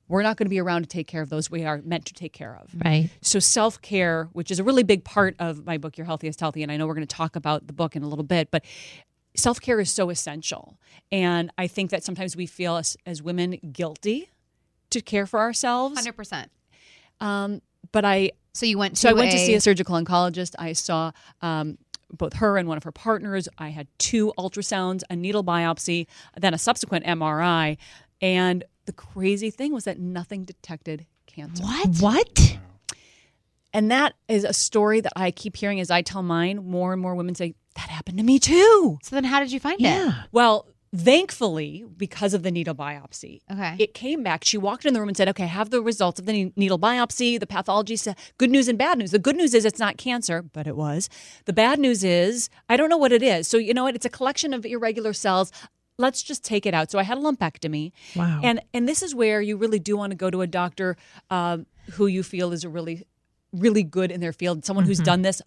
[0.07, 2.13] We're not going to be around to take care of those we are meant to
[2.13, 2.69] take care of.
[2.85, 3.09] right.
[3.21, 6.61] So self care, which is a really big part of my book, Your Healthiest Healthy,
[6.61, 8.63] and I know we're going to talk about the book in a little bit, but
[9.35, 10.77] self care is so essential.
[11.11, 14.29] And I think that sometimes we feel as, as women guilty
[14.89, 15.97] to care for ourselves.
[15.97, 16.51] Hundred percent.
[17.19, 20.55] Um, but I So you went to so I went to see a surgical oncologist.
[20.59, 21.77] I saw um,
[22.11, 23.47] both her and one of her partners.
[23.57, 27.77] I had two ultrasounds, a needle biopsy, then a subsequent MRI.
[28.21, 31.63] And the crazy thing was that nothing detected cancer.
[31.63, 31.97] What?
[31.99, 32.57] What?
[33.73, 36.65] And that is a story that I keep hearing as I tell mine.
[36.65, 38.99] More and more women say, that happened to me too.
[39.03, 39.83] So then how did you find it?
[39.83, 40.23] Yeah.
[40.31, 43.75] Well, thankfully, because of the needle biopsy, Okay.
[43.79, 44.43] it came back.
[44.43, 46.53] She walked in the room and said, "Okay, I have the results of the ne-
[46.55, 47.39] needle biopsy.
[47.39, 49.11] The pathology said good news and bad news.
[49.11, 51.09] The good news is it's not cancer, but it was.
[51.45, 53.47] The bad news is I don't know what it is.
[53.47, 53.95] So you know what?
[53.95, 55.51] It's a collection of irregular cells.
[55.97, 56.91] Let's just take it out.
[56.91, 57.91] So I had a lumpectomy.
[58.15, 58.41] Wow.
[58.43, 60.97] And and this is where you really do want to go to a doctor
[61.29, 63.03] um, who you feel is a really
[63.53, 65.41] really good in their field, someone who's done this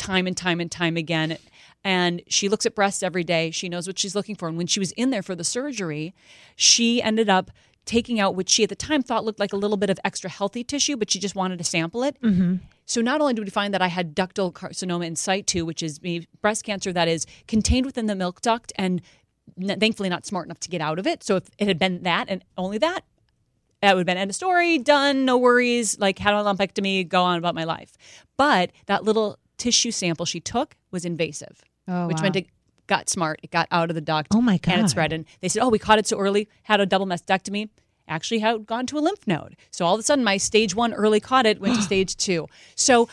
[0.00, 1.36] time and time and time again.
[1.84, 3.50] And she looks at breasts every day.
[3.50, 4.48] She knows what she's looking for.
[4.48, 6.14] And when she was in there for the surgery,
[6.56, 7.50] she ended up
[7.86, 10.28] taking out what she at the time thought looked like a little bit of extra
[10.28, 12.20] healthy tissue, but she just wanted to sample it.
[12.20, 12.56] Mm-hmm.
[12.84, 16.00] So not only did we find that I had ductal carcinoma in situ, which is
[16.40, 19.00] breast cancer that is contained within the milk duct and
[19.60, 21.24] n- thankfully not smart enough to get out of it.
[21.24, 23.00] So if it had been that and only that,
[23.80, 27.22] that would have been end of story, done, no worries, like had a lumpectomy, go
[27.22, 27.96] on about my life.
[28.36, 32.22] But that little tissue sample she took was invasive, Oh, which wow.
[32.24, 32.46] meant it
[32.86, 33.40] got smart.
[33.42, 34.28] It got out of the duct.
[34.34, 34.74] Oh, my god!
[34.74, 35.12] And it spread.
[35.12, 37.68] And they said, oh, we caught it so early, had a double mastectomy.
[38.08, 39.54] Actually, had gone to a lymph node.
[39.70, 42.48] So all of a sudden, my stage one early caught it, went to stage two.
[42.74, 43.08] So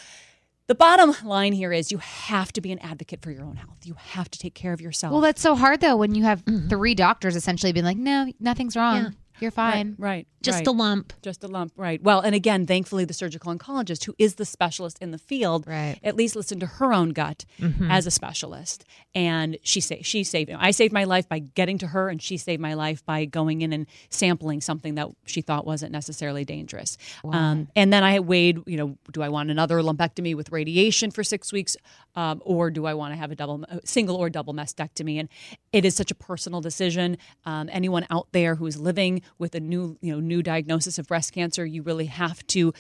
[0.68, 3.86] the bottom line here is you have to be an advocate for your own health.
[3.86, 5.12] You have to take care of yourself.
[5.12, 6.68] Well, that's so hard though when you have mm-hmm.
[6.70, 8.98] three doctors essentially being like, "No, nothing's wrong.
[8.98, 9.10] Yeah.
[9.40, 10.28] You're fine." right.
[10.44, 10.68] Just right.
[10.68, 11.14] a lump.
[11.24, 12.02] Just a lump, right?
[12.02, 15.98] Well, and again, thankfully, the surgical oncologist, who is the specialist in the field, Right.
[16.04, 17.44] at least listened to her own gut
[17.90, 20.52] as a specialist, and she say she saved.
[20.52, 23.62] I saved my life by getting to her, and she saved my life by going
[23.62, 26.98] in and sampling something that she thought wasn't necessarily dangerous.
[27.26, 31.24] Um, and then I weighed, you know, do I want another lumpectomy with radiation for
[31.24, 31.76] six weeks,
[32.16, 35.20] um, or do I want to have a double, single or double mastectomy?
[35.20, 35.30] And
[35.74, 37.18] it is such a personal decision.
[37.44, 41.34] Um, anyone out there who's living with a new, you know, new diagnosis of breast
[41.34, 42.74] cancer, you really have to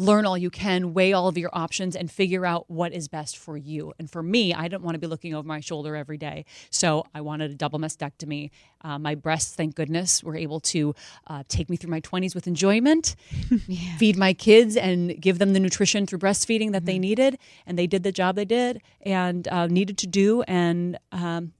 [0.00, 3.36] learn all you can, weigh all of your options, and figure out what is best
[3.36, 3.92] for you.
[3.98, 7.04] And for me, I didn't want to be looking over my shoulder every day, so
[7.14, 8.50] I wanted a double mastectomy.
[8.80, 10.94] Uh, my breasts, thank goodness, were able to
[11.26, 13.14] uh, take me through my 20s with enjoyment,
[13.98, 17.38] feed my kids, and give them the nutrition through breastfeeding that they needed.
[17.66, 20.40] And they did the job they did and uh, needed to do.
[20.42, 21.52] And um,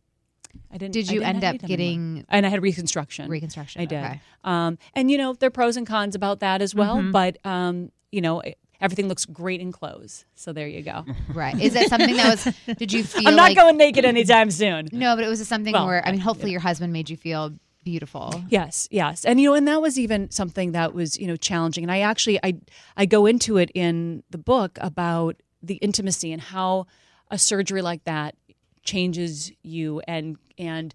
[0.70, 0.94] I didn't.
[0.94, 1.68] Did you didn't end up them anymore.
[1.68, 3.28] getting And I had reconstruction.
[3.30, 3.82] reconstruction?
[3.82, 4.04] I did.
[4.04, 4.20] Okay.
[4.44, 7.02] Um, and you know, there are pros and cons about that as well.
[7.12, 10.24] But um, you know, it- everything looks great in clothes.
[10.34, 11.04] So there you go.
[11.34, 11.60] Right.
[11.60, 12.54] Is that something that was?
[12.78, 13.28] Did you feel?
[13.28, 14.88] I'm not like, going naked anytime soon.
[14.92, 17.52] No, but it was something Well, where I mean, hopefully your husband made you feel
[17.84, 18.42] beautiful.
[18.48, 19.24] Yes, yes.
[19.24, 21.84] And you know, and that was even something that was, you know, challenging.
[21.84, 22.54] And I actually I
[22.96, 26.86] I go into it in the book about the intimacy and how
[27.30, 28.34] a surgery like that
[28.82, 30.94] changes you and and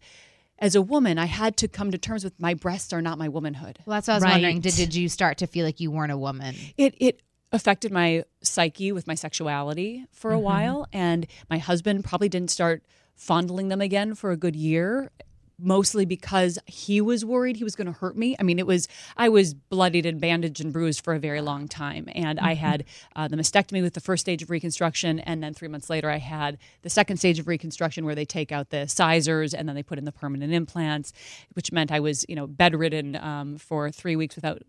[0.57, 3.27] as a woman, I had to come to terms with my breasts are not my
[3.27, 3.79] womanhood.
[3.85, 4.31] Well, that's what I was Right.
[4.31, 4.61] wondering.
[4.61, 6.55] Did did you start to feel like you weren't a woman?
[6.77, 7.21] it it
[7.51, 10.43] affected my psyche with my sexuality for a mm-hmm.
[10.43, 12.83] while and my husband probably didn't start
[13.15, 15.11] fondling them again for a good year
[15.59, 18.35] mostly because he was worried he was going to hurt me.
[18.39, 18.87] I mean, it was
[19.17, 22.85] I was bloodied and bandaged and bruised for a very long time, and I had
[23.15, 26.17] uh, the mastectomy with the first stage of reconstruction, and then three months later, I
[26.17, 29.83] had the second stage of reconstruction where they take out the sizers and then they
[29.83, 31.13] put in the permanent implants,
[31.53, 34.61] which meant I was you know bedridden um, for three weeks without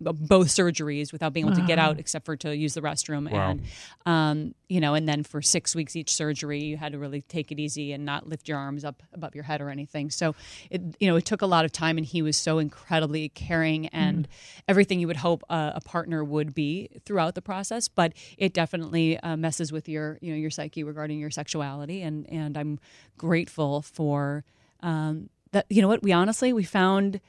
[0.00, 3.50] both surgeries without being able to get out except for to use the restroom Wow.
[3.50, 3.62] and
[4.06, 7.52] um, you know, and then for six weeks each surgery, you had to really take
[7.52, 10.10] it easy and not lift your arms up above your head or anything.
[10.10, 10.31] So,
[10.70, 13.86] it you know, it took a lot of time, and he was so incredibly caring
[13.88, 14.28] and
[14.68, 17.88] everything you would hope a, a partner would be throughout the process.
[17.88, 22.28] But it definitely uh, messes with your you know your psyche regarding your sexuality, and
[22.30, 22.78] and I'm
[23.18, 24.44] grateful for
[24.80, 25.66] um, that.
[25.68, 26.02] You know what?
[26.02, 27.20] We honestly we found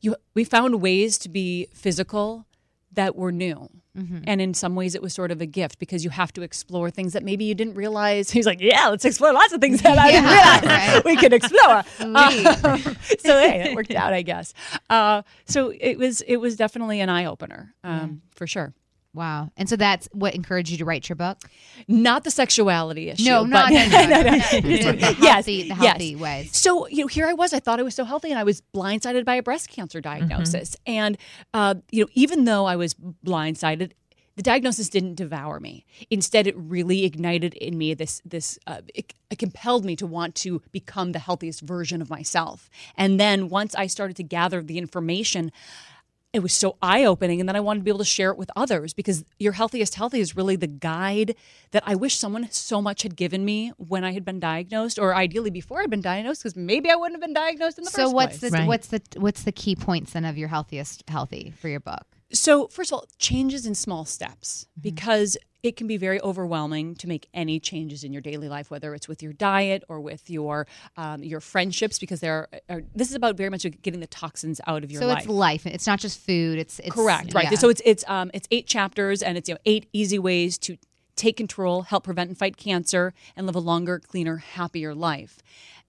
[0.00, 2.46] you we found ways to be physical
[2.92, 3.68] that were new.
[4.28, 6.88] And in some ways, it was sort of a gift because you have to explore
[6.88, 8.30] things that maybe you didn't realize.
[8.36, 10.62] He's like, "Yeah, let's explore lots of things that I didn't realize
[10.94, 11.04] right.
[11.04, 12.78] we could explore." Uh,
[13.18, 14.54] so hey, it worked out, I guess.
[14.88, 18.72] Uh, so it was it was definitely an eye opener um, for sure.
[19.14, 19.50] Wow.
[19.56, 21.38] And so that's what encouraged you to write your book?
[21.88, 23.24] Not the sexuality issue.
[23.24, 24.22] No, but- not no, no, no.
[24.22, 24.38] no.
[24.60, 26.20] The Yes, healthy, the healthy yes.
[26.20, 26.56] ways.
[26.56, 27.52] So you know, here I was.
[27.52, 30.76] I thought I was so healthy, and I was blindsided by a breast cancer diagnosis.
[30.86, 31.16] And
[31.54, 33.92] uh, you know, even though I was blindsided,
[34.36, 35.84] the diagnosis didn't devour me.
[36.10, 38.58] Instead, it really ignited in me this this.
[38.66, 42.68] Uh, it, it compelled me to want to become the healthiest version of myself.
[42.96, 45.50] And then once I started to gather the information.
[46.32, 47.40] It was so eye opening.
[47.40, 49.94] And then I wanted to be able to share it with others because your healthiest
[49.94, 51.34] healthy is really the guide
[51.70, 55.14] that I wish someone so much had given me when I had been diagnosed, or
[55.14, 58.04] ideally before I'd been diagnosed, because maybe I wouldn't have been diagnosed in the So
[58.04, 58.50] first what's place.
[58.52, 58.68] the Right.
[58.68, 62.04] what's the what's the key points then of your healthiest healthy for your book?
[62.30, 64.80] So, first of all, changes in small steps Mm-hmm.
[64.82, 68.94] because it can be very overwhelming to make any changes in your daily life, whether
[68.94, 71.98] it's with your diet or with your um, your friendships.
[71.98, 75.02] Because there are, are this is about very much getting the toxins out of your
[75.02, 75.18] so life.
[75.20, 75.66] it's life.
[75.66, 76.58] It's not just food.
[76.58, 77.50] It's, it's Correct, right?
[77.50, 77.58] yeah.
[77.58, 80.76] So it's it's um it's eight chapters and it's you know eight easy ways to
[81.16, 85.38] take control, help prevent and fight cancer, and live a longer, cleaner, happier life.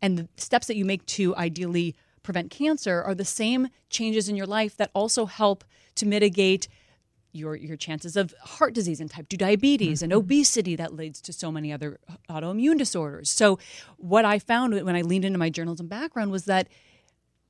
[0.01, 4.35] And the steps that you make to ideally prevent cancer are the same changes in
[4.35, 5.63] your life that also help
[5.99, 6.67] to mitigate
[7.31, 11.31] your your chances of heart disease and type 2 diabetes and obesity that leads to
[11.31, 13.29] so many other autoimmune disorders.
[13.29, 13.59] So
[13.97, 16.67] what I found when I leaned into my journalism background was that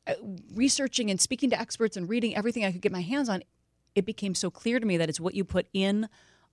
[0.08, 0.14] uh,
[0.54, 3.44] researching and speaking to experts and reading everything I could get my hands on,
[3.96, 6.10] it became so clear to me that it's what you put in,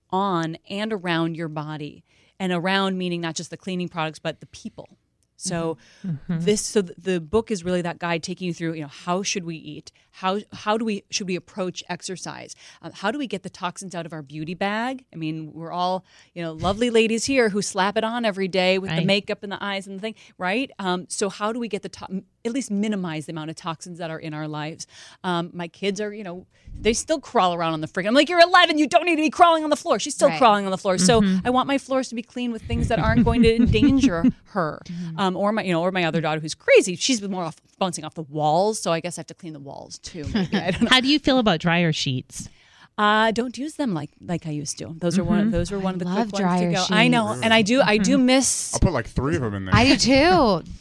[0.09, 2.03] on, and around your body.
[2.39, 4.97] And around meaning not just the cleaning products, but the people.
[5.39, 5.77] So
[6.27, 9.45] this so the book is really that guide taking you through you know how should
[9.45, 9.91] we eat?
[10.11, 12.55] How how do we should we approach exercise?
[12.81, 15.05] Um, how do we get the toxins out of our beauty bag?
[15.13, 18.79] I mean we're all you know lovely ladies here who slap it on every day
[18.79, 20.71] with the makeup and the eyes and the thing right?
[20.79, 23.97] Um, so how do we get the to- at least minimize the amount of toxins
[23.99, 24.87] that are in our lives.
[25.23, 26.45] Um, my kids are you know
[26.79, 29.21] they still crawl around on the freaking I'm like you're 11 you don't need to
[29.21, 29.99] be crawling on the floor.
[29.99, 30.37] She's still Right.
[30.37, 30.97] crawling on the floor.
[30.97, 34.25] So I want my floors to be clean with things that aren't going to endanger
[34.49, 34.81] her.
[35.17, 36.95] Um, or my you know or my other daughter who's crazy.
[36.95, 39.59] She's more off bouncing off the walls so I guess I have to clean the
[39.59, 40.57] walls too maybe.
[40.57, 40.89] I don't know.
[40.91, 42.49] How do you feel about dryer sheets?
[42.99, 44.95] uh, don't use them like like I used to.
[44.97, 46.85] Those are one of those were one of the love quick ones to dryer go.
[46.89, 49.65] I know and I do I do miss I'll put like three of them in
[49.65, 49.75] there.
[49.75, 50.63] I do too.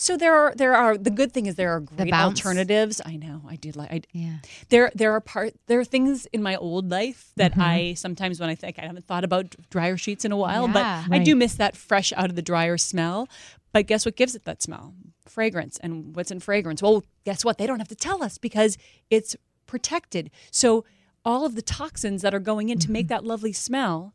[0.00, 2.38] so there are there are the good thing is there are great bounce?
[2.38, 4.36] alternatives I know I did like I Yeah.
[4.70, 7.60] there there are part there are things in my old life that mm-hmm.
[7.60, 11.04] I sometimes when I think I haven't thought about dryer sheets in a while, Yeah.
[11.08, 13.28] but I do miss that fresh out of the dryer smell.
[13.72, 14.94] But guess what gives it that smell?
[15.26, 15.78] Fragrance.
[15.82, 16.82] And what's in fragrance?
[16.82, 17.58] Well, guess what?
[17.58, 18.78] They don't have to tell us because
[19.10, 20.30] it's protected.
[20.50, 20.84] So
[21.24, 23.14] all of the toxins that are going in to make mm-hmm.
[23.14, 24.14] that lovely smell,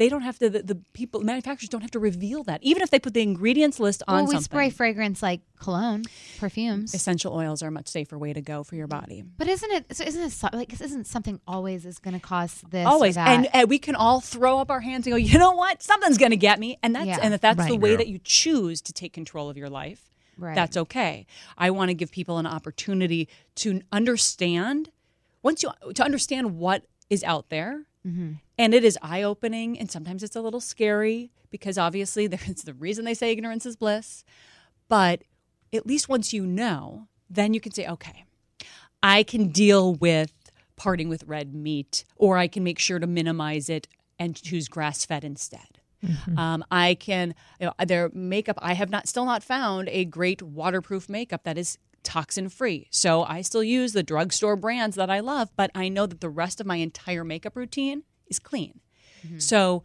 [0.00, 2.60] they don't have to the, the people manufacturers don't have to reveal that.
[2.64, 4.44] Even if they put the ingredients list on Well, we something.
[4.44, 6.02] spray fragrance like cologne,
[6.38, 6.94] perfumes.
[6.94, 9.22] essential oils are a much safer way to go for your body.
[9.36, 9.94] But isn't it?
[9.96, 10.72] So isn't it so- like?
[10.80, 12.86] Isn't something always is going to cause this?
[12.86, 13.28] or always that?
[13.28, 16.18] and, and we can all throw up our hands and go you know what something's
[16.18, 17.18] going to get me and that's Yeah.
[17.22, 17.96] and if that's the way Yeah.
[17.98, 20.54] that you choose to take control of your life Right.
[20.54, 21.26] that's okay
[21.58, 24.90] i want to give people an opportunity to understand
[25.42, 28.32] once you to understand what is out there Mm-hmm.
[28.56, 33.04] and it is eye-opening and sometimes it's a little scary because obviously there's the reason
[33.04, 34.24] they say ignorance is bliss
[34.88, 35.22] but
[35.70, 38.24] at least once you know then you can say okay
[39.02, 40.32] I can deal with
[40.76, 43.86] parting with red meat, or I can make sure to minimize it
[44.18, 45.60] and choose grass fed instead.
[46.38, 50.40] Um, I can, you know, their makeup, I have not still not found a great
[50.40, 52.88] waterproof makeup that is toxin free.
[52.90, 56.30] So I still use the drugstore brands that I love, but I know that the
[56.30, 58.80] rest of my entire makeup routine is clean.
[59.26, 59.38] Mm-hmm.
[59.38, 59.82] So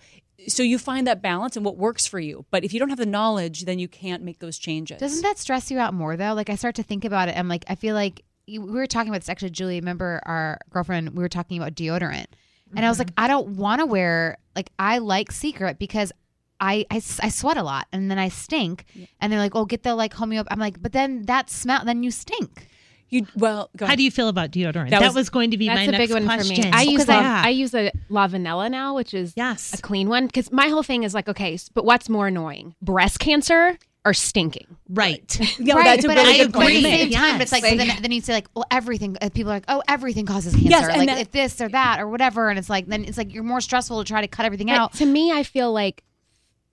[0.47, 2.45] so you find that balance and what works for you.
[2.51, 4.99] But if you don't have the knowledge, then you can't make those changes.
[4.99, 6.33] Doesn't that stress you out more though?
[6.33, 7.37] Like I start to think about it.
[7.37, 9.79] I'm like, I feel like we were talking about this actually, Julie.
[9.79, 11.09] Remember our girlfriend?
[11.15, 12.27] We were talking about deodorant,
[12.75, 13.07] and I was mm-hmm.
[13.07, 16.11] like, I don't want to wear like I like Secret because.
[16.59, 18.85] I, I, s- I sweat a lot and then I stink
[19.19, 20.45] and they're like, oh, get the like homeo.
[20.49, 22.67] I'm like, but then that smell, then you stink.
[23.09, 24.89] you well go How do you feel about deodorant?
[24.89, 26.55] That That, was- was, going to be That's my a next big one question.
[26.55, 26.71] for me.
[26.73, 27.41] I use Because la, Yeah.
[27.45, 29.73] I use a Lavanila now, which is Yes.
[29.77, 30.27] a clean one.
[30.27, 34.77] Because my whole thing is like, okay, but what's more annoying, breast cancer or stinking?
[34.89, 35.37] right.
[35.59, 37.13] Yeah, right, that's a but really at good the point to same make.
[37.17, 39.17] time, but it's like so then, then you say like, well, everything.
[39.21, 40.69] uh, People are like, oh, everything causes cancer.
[40.69, 43.33] Yes, like that- if this or that or whatever, and it's like then it's like
[43.33, 44.93] you're more stressful to try to cut everything out.
[44.93, 46.03] to me, I feel like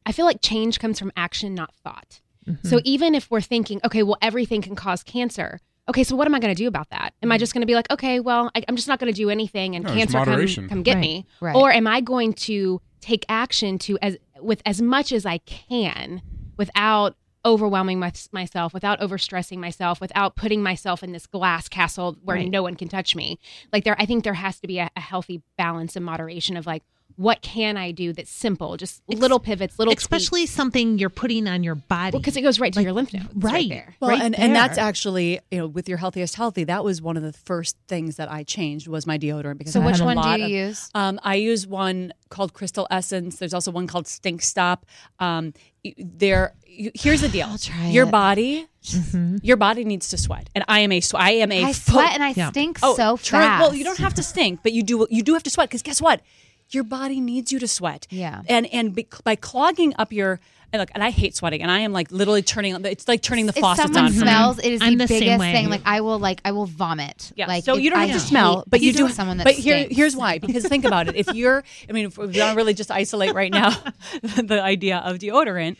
[0.06, 2.20] I feel like change comes from action, not thought.
[2.46, 2.66] Mm-hmm.
[2.68, 5.60] So even if we're thinking, okay, well, everything can cause cancer.
[5.88, 7.14] Okay, so what am I going to do about that?
[7.22, 7.40] Am I mm-hmm.
[7.40, 9.74] just going to be like, okay, well, I, I'm just not going to do anything,
[9.74, 11.56] and No, cancer come, come get Right, me, right.
[11.56, 16.22] or am I going to take action to as with as much as I can
[16.56, 22.36] without overwhelming my, myself, without overstressing myself, without putting myself in this glass castle where
[22.36, 22.50] Right.
[22.50, 23.38] no one can touch me?
[23.72, 26.66] Like there, I think there has to be a, a healthy balance and moderation of
[26.66, 26.84] like,
[27.16, 31.62] what can I do that's simple, just little pivots, little especially something you're putting on
[31.62, 33.52] your body because it goes right to Like, your lymph nodes, right.
[33.52, 33.94] right there.
[34.00, 37.16] Well, right and, and that's actually, you know, with your healthiest healthy, that was one
[37.16, 40.02] of the first things that I changed was my deodorant because So I which had
[40.02, 40.90] a one do you of- use?
[40.94, 43.36] Um, I use one called Crystal Essence.
[43.38, 44.86] There's also one called Stink Stop.
[45.18, 45.52] Um,
[45.98, 47.46] there, here's the deal.
[47.48, 48.10] I'll try your it.
[48.12, 48.66] body,
[49.42, 51.94] your body needs to sweat, and I am a sw- I am a I full-
[51.94, 52.50] sweat and I Yeah.
[52.50, 53.60] stink Oh, so Charlie, fast.
[53.62, 55.06] Well, you don't have to stink, but you do.
[55.10, 56.20] You do have to sweat because guess what?
[56.74, 58.06] Your body needs you to sweat.
[58.10, 58.42] Yeah.
[58.48, 60.40] And and be, by clogging up your
[60.72, 62.74] and look, and I hate sweating, and I am like literally turning.
[62.74, 64.10] on It's like turning the If faucets someone on.
[64.12, 64.22] for me.
[64.22, 65.52] smells, it is I'm the the same biggest way.
[65.52, 65.68] thing.
[65.68, 67.30] Like I will, like I will vomit.
[67.36, 67.46] Yeah.
[67.46, 69.08] Like so if- you don't I have to hate- smell, but you do.
[69.10, 70.38] someone that but here, here's why.
[70.46, 71.16] Because think about it.
[71.16, 73.70] If you're, I mean, if we want to really just isolate right now
[74.22, 75.76] the idea of deodorant.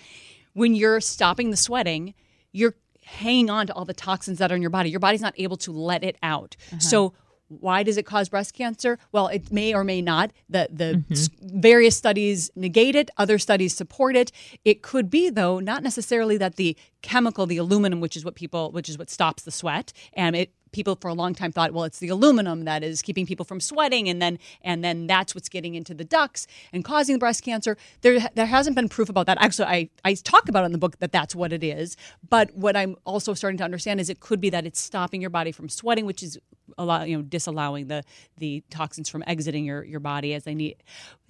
[0.55, 2.13] When you're stopping the sweating,
[2.53, 2.75] you're
[3.05, 4.91] hanging on to all the toxins that are in your body.
[4.91, 6.57] Your body's not able to let it out.
[6.71, 6.79] Uh-huh.
[6.81, 7.15] So.
[7.61, 8.99] Why does it cause breast cancer?
[9.13, 10.33] Well, it may or may not.
[10.49, 11.61] The the Mm-hmm.
[11.61, 13.11] various studies negate it.
[13.17, 14.31] Other studies support it.
[14.65, 18.71] It could be though not necessarily that the chemical, the aluminum, which is what people,
[18.73, 21.85] which is what stops the sweat, and it people for a long time thought, well,
[21.85, 25.49] it's the aluminum that is keeping people from sweating, and then and then that's what's
[25.49, 27.77] getting into the ducts and causing breast cancer.
[28.01, 29.39] There there hasn't been proof about that.
[29.41, 31.97] Actually, I I talk about it in the book that that's what it is.
[32.29, 35.31] But what I'm also starting to understand is it could be that it's stopping your
[35.31, 36.39] body from sweating, which is
[36.79, 38.03] a lot you know disallowing the
[38.39, 40.77] the toxins from exiting your your body as they need.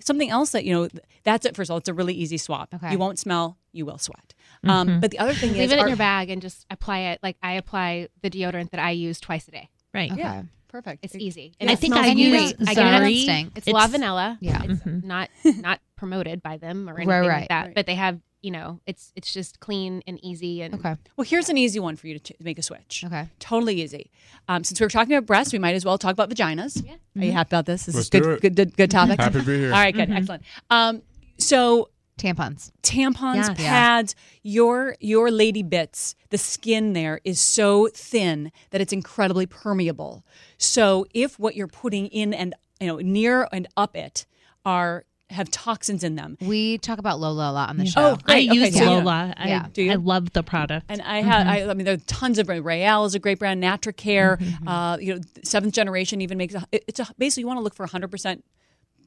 [0.01, 0.89] Something else that you know
[1.25, 1.57] that's it.
[1.57, 2.73] First of all, it's a really easy swap.
[2.75, 2.93] Okay.
[2.93, 3.59] You won't smell.
[3.73, 4.35] You will sweat.
[4.65, 6.99] Um, but the other thing is Leave it in our- your bag and just apply
[7.01, 7.21] it.
[7.23, 9.69] Like I apply the deodorant that I use twice a day.
[9.95, 10.21] right Okay.
[10.21, 11.05] Yeah, perfect.
[11.05, 11.55] It's easy.
[11.61, 12.69] And I think I use great.
[12.69, 13.23] I get it.
[13.23, 13.53] Stink.
[13.57, 14.39] It's, It's- Lavanila.
[14.41, 14.63] Yeah.
[14.65, 15.05] It's Mhm.
[15.05, 17.67] not not promoted by them or anything Right, right, like that.
[17.67, 17.75] right.
[17.75, 20.95] But they have, you know, it's it's just clean and easy and Okay.
[21.17, 23.03] Well, here's an easy one for you to ch- make a switch.
[23.07, 23.29] Okay.
[23.41, 24.11] Totally easy.
[24.49, 26.83] Um, since we are talking about breasts, we might as well talk about vaginas.
[26.87, 26.95] Yeah.
[27.21, 27.87] Are you happy about this?
[27.87, 28.41] This Let's is good, do it.
[28.41, 29.21] good, good, good topic.
[29.21, 29.73] Happy to be here.
[29.73, 30.43] All right, good, excellent.
[30.71, 31.03] Um,
[31.39, 32.71] so Tampons.
[32.83, 33.55] tampons, Yeah.
[33.55, 40.25] pads, your your lady bits, the skin there is so thin that it's incredibly permeable.
[40.59, 44.27] So if what you're putting in and you know near and up it
[44.65, 48.17] are have toxins in them, We talk about Lola a lot on the Oh, show.
[48.17, 48.51] great.
[48.51, 49.33] I Okay, use so you- Lola.
[49.35, 49.67] I, Yeah.
[49.73, 49.93] Do you?
[49.93, 50.85] I love the product.
[50.91, 52.63] And I have, I, I mean, there are tons of brands.
[52.67, 53.63] Rael is a great brand.
[53.63, 57.63] Natracare, uh, you know, seventh generation even makes a, it's a, basically you want to
[57.63, 58.45] look for 100 percent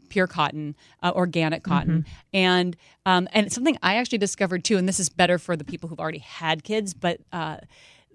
[0.09, 2.75] pure cotton, uh, organic cotton, and
[3.05, 4.77] um, and something I actually discovered too.
[4.77, 7.57] And this is better for the people who've already had kids, but uh,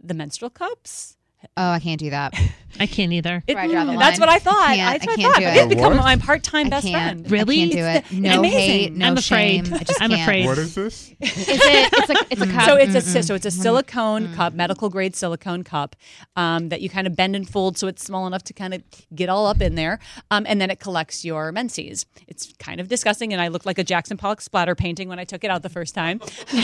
[0.02, 1.16] the menstrual cups.
[1.56, 2.34] Oh, I can't do that.
[2.78, 3.42] I can't either.
[3.46, 4.54] It- I draw the that's what I thought.
[4.70, 5.40] I can't- That's what I I, can't thought.
[5.40, 5.60] do But it.
[5.60, 6.04] It's become What?
[6.04, 7.30] my part-time best friend.
[7.30, 7.56] Really?
[7.56, 8.04] I can't do it.
[8.04, 8.58] It's No amazing.
[8.60, 8.92] hate.
[8.92, 9.66] No I'm afraid.
[9.66, 9.74] shame.
[9.74, 10.22] I just I'm can't.
[10.22, 10.46] afraid.
[10.46, 11.10] What is this?
[11.20, 12.64] Is it it's a it's a cup.
[12.64, 15.96] So it's a si- so it's a silicone cup, medical grade silicone cup
[16.36, 18.82] um, that you kind of bend and fold so it's small enough to kind of
[19.14, 19.98] get all up in there,
[20.30, 22.06] um, and then it collects your menses.
[22.28, 25.24] It's kind of disgusting, and I looked like a Jackson Pollock splatter painting when I
[25.24, 26.20] took it out the first time.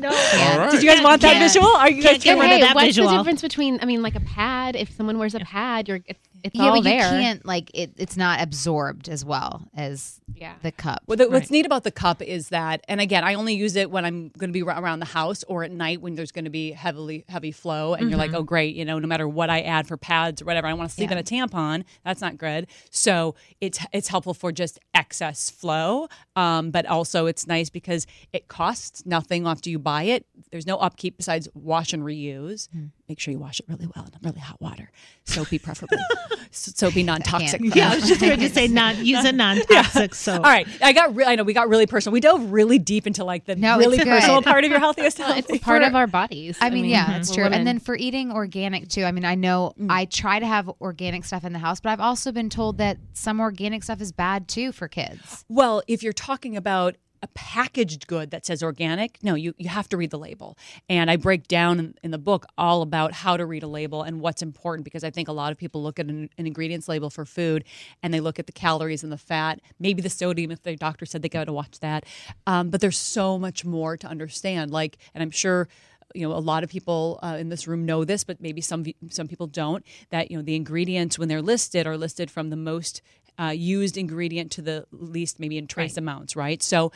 [0.00, 0.08] No.
[0.08, 0.70] All right.
[0.70, 1.66] Did you guys want that Can't- visual?
[1.68, 3.10] Are you guys can't get But rid of hey, that what's visual.
[3.10, 4.76] the difference between I mean like a pad?
[4.76, 7.92] If someone wears a pad, you're it's, it's Yeah, all but you can't like it.
[7.96, 10.54] It's not absorbed as well as Yeah.
[10.62, 11.02] the cup.
[11.06, 13.90] Well, the, what's neat about the cup is that, and again, I only use it
[13.90, 16.50] when I'm going to be around the house or at night when there's going to
[16.50, 19.60] be heavily heavy flow, and you're like, oh great, you know, no matter what I
[19.62, 21.18] add for pads or whatever, I want to sleep Yeah.
[21.18, 21.84] in a tampon.
[22.04, 22.66] That's not good.
[22.90, 28.48] So it's it's helpful for just excess flow, um, but also it's nice because it
[28.48, 30.26] costs nothing after you buy it.
[30.50, 32.68] There's no upkeep besides wash and reuse.
[33.08, 34.90] Make sure you wash it really well in really hot water,
[35.24, 35.98] soapy preferably,
[36.50, 37.60] S- soapy non-toxic.
[37.74, 40.36] yeah, I was just going to say not use a non-toxic soap.
[40.44, 41.14] All right, I got.
[41.14, 42.12] Re- I know we got really personal.
[42.12, 45.46] We dove really deep into like the No, really personal part of your healthiest health.
[45.48, 46.58] it's part of our bodies.
[46.60, 47.44] I mean, yeah, it's we're true.
[47.44, 47.58] women.
[47.58, 49.04] And then for eating organic too.
[49.04, 49.86] I mean, I know mm.
[49.90, 52.98] I try to have organic stuff in the house, but I've also been told that
[53.12, 55.44] some organic stuff is bad too for kids.
[55.48, 59.88] Well, if you're talking about a packaged good that says organic, no, you, you have
[59.90, 60.56] to read the label.
[60.88, 64.02] And I break down in, in the book all about how to read a label
[64.02, 66.88] and what's important because I think a lot of people look at an, an ingredients
[66.88, 67.64] label for food
[68.02, 71.04] and they look at the calories and the fat, maybe the sodium if their doctor
[71.04, 72.04] said they got to watch that.
[72.46, 74.70] Um, but there's so much more to understand.
[74.70, 75.68] Like, and I'm sure
[76.14, 78.84] you know a lot of people uh, in this room know this but maybe some
[79.10, 82.56] some people don't that you know the ingredients when they're listed are listed from the
[82.56, 83.02] most
[83.40, 86.62] uh, used ingredient to the least maybe in trace amounts right?
[86.62, 86.92] So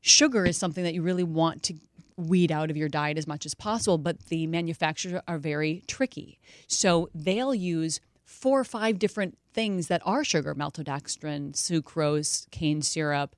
[0.00, 1.74] sugar is something that you really want to
[2.16, 6.38] weed out of your diet as much as possible but the manufacturers are very tricky.
[6.66, 13.36] So they'll use four or five different things that are sugar maltodextrin sucrose cane syrup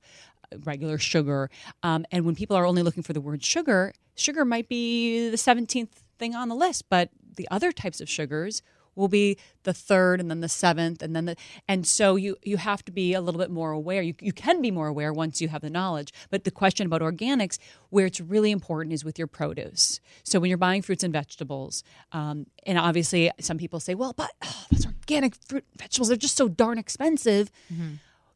[0.63, 1.49] regular sugar.
[1.83, 5.37] Um, and when people are only looking for the word sugar, sugar might be the
[5.37, 8.61] 17th thing on the list, but the other types of sugars
[8.95, 11.35] will be the third and then the seventh and then the
[11.67, 14.01] and so you you have to be a little bit more aware.
[14.01, 17.01] You, you can be more aware once you have the knowledge but the question about
[17.01, 17.57] organics
[17.89, 19.99] where it's really important is with your produce.
[20.23, 24.31] So when you're buying fruits and vegetables um, and obviously some people say well but
[24.43, 27.51] oh, those organic fruit and vegetables are just so darn expensive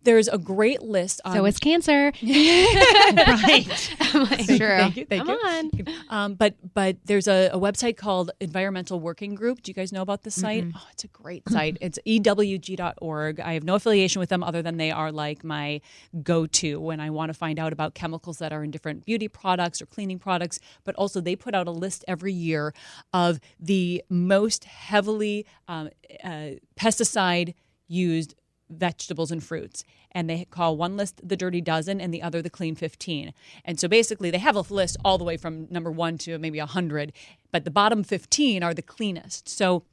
[0.04, 2.12] there's a great list on So it's cancer.
[2.24, 3.96] right.
[4.00, 4.58] I'm like, True.
[4.58, 5.06] Thank you.
[5.06, 5.48] Thank Come you.
[5.48, 5.72] on.
[6.10, 9.62] Um, but but there's a, a website called Environmental Working Group.
[9.62, 10.66] Do you guys know about this site?
[10.76, 11.78] Oh, it's a great site.
[11.82, 13.40] It's ewg.org.
[13.40, 15.82] I have no affiliation with them other than they are like my
[16.24, 19.82] go-to when I want to find out about chemicals that are in different beauty products
[19.82, 20.60] or cleaning products.
[20.84, 22.74] But also they put out a list every year
[23.14, 25.90] of the most heavily um,
[26.24, 27.54] uh, pesticide
[27.88, 28.36] used
[28.70, 29.84] vegetables and fruits.
[30.12, 33.34] And they call one list the dirty dozen and the other the clean 15.
[33.66, 36.60] And so basically, they have a list all the way from number one to maybe
[36.60, 37.14] 100,
[37.52, 39.50] but the bottom 15 are the cleanest.
[39.50, 39.84] So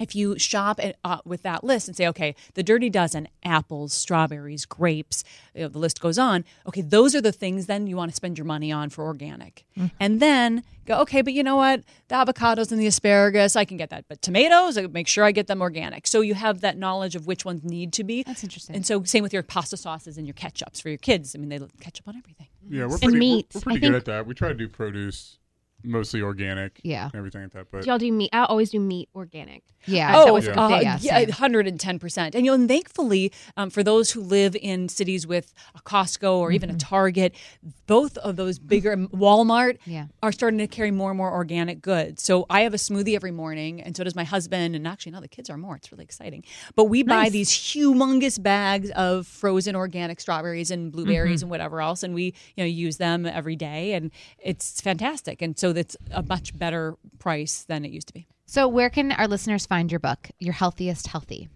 [0.00, 3.92] if you shop at, uh, with that list and say, okay, the dirty dozen, apples,
[3.92, 5.22] strawberries, grapes,
[5.54, 6.44] you know, the list goes on.
[6.66, 9.64] Okay, those are the things then you want to spend your money on for organic.
[10.00, 11.82] And then go, okay, but you know what?
[12.08, 14.06] The avocados and the asparagus, I can get that.
[14.08, 16.06] But tomatoes, I make sure I get them organic.
[16.06, 18.22] So you have that knowledge of which ones need to be.
[18.22, 18.74] That's interesting.
[18.76, 21.34] And so same with your pasta sauces and your ketchups for your kids.
[21.34, 22.48] I mean, they love ketchup on everything.
[22.68, 23.54] Yeah, we're And pretty, we're- meats.
[23.54, 24.26] we're, pretty I good think- at that.
[24.26, 25.38] We try to do produce
[25.84, 26.80] mostly organic.
[26.82, 27.04] Yeah.
[27.06, 27.66] and everything like that.
[27.70, 28.30] But Do y'all do meat?
[28.32, 29.62] I always do meat organic.
[29.86, 30.12] Yeah.
[30.14, 30.52] Oh, Oh, was Yeah.
[30.52, 31.28] uh, Yeah, yeah, same.
[31.30, 32.34] 110%.
[32.34, 36.36] And you know, and thankfully, um, for those who live in cities with a Costco
[36.36, 37.34] or even a Target,
[37.86, 40.06] both of those bigger Walmart Yeah.
[40.22, 42.22] are starting to carry more and more organic goods.
[42.22, 44.76] So I have a smoothie every morning, and so does my husband.
[44.76, 45.74] And actually, now the kids are more.
[45.76, 46.44] It's really exciting.
[46.76, 52.02] But we buy these humongous bags of frozen organic strawberries and blueberries and whatever else,
[52.04, 52.26] and we
[52.56, 55.42] you know use them every day, and it's fantastic.
[55.42, 58.26] And so that's a much better price than it used to be.
[58.46, 61.48] So, where can our listeners find your book, Your Healthiest Healthy?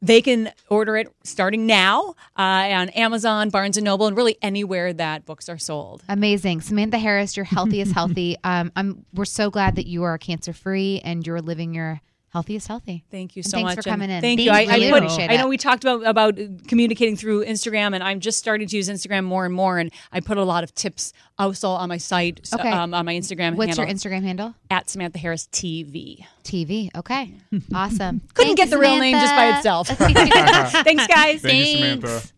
[0.00, 4.92] They can order it starting now uh, on Amazon, Barnes and Noble, and really anywhere
[4.92, 6.02] that books are sold.
[6.08, 8.36] Amazing, Samantha Harris, Your Healthiest Healthy.
[8.42, 12.00] Um, I'm we're so glad that you are cancer free and you're living your
[12.32, 13.04] healthiest healthy.
[13.10, 13.84] Thank you And so thanks much.
[13.84, 14.36] for coming and in.
[14.36, 14.50] Thank, you.
[14.50, 14.88] Thank I, you.
[14.88, 15.50] I, put, Appreciate I know it.
[15.50, 19.44] we talked about about communicating through Instagram, and I'm just starting to use Instagram more
[19.44, 19.78] and more.
[19.78, 22.70] And I put a lot of tips also on my site, Okay.
[22.70, 23.56] um, on my Instagram.
[23.56, 24.54] What's your Instagram handle?
[24.70, 26.24] At Samantha Harris TV.
[26.44, 26.88] TV.
[26.96, 27.34] Okay,
[27.74, 28.20] awesome.
[28.34, 29.88] Couldn't Thank get you, the real name just by itself.
[29.88, 30.72] Thanks, guys.
[30.72, 32.00] thank you, Thanks.
[32.02, 32.28] Samantha.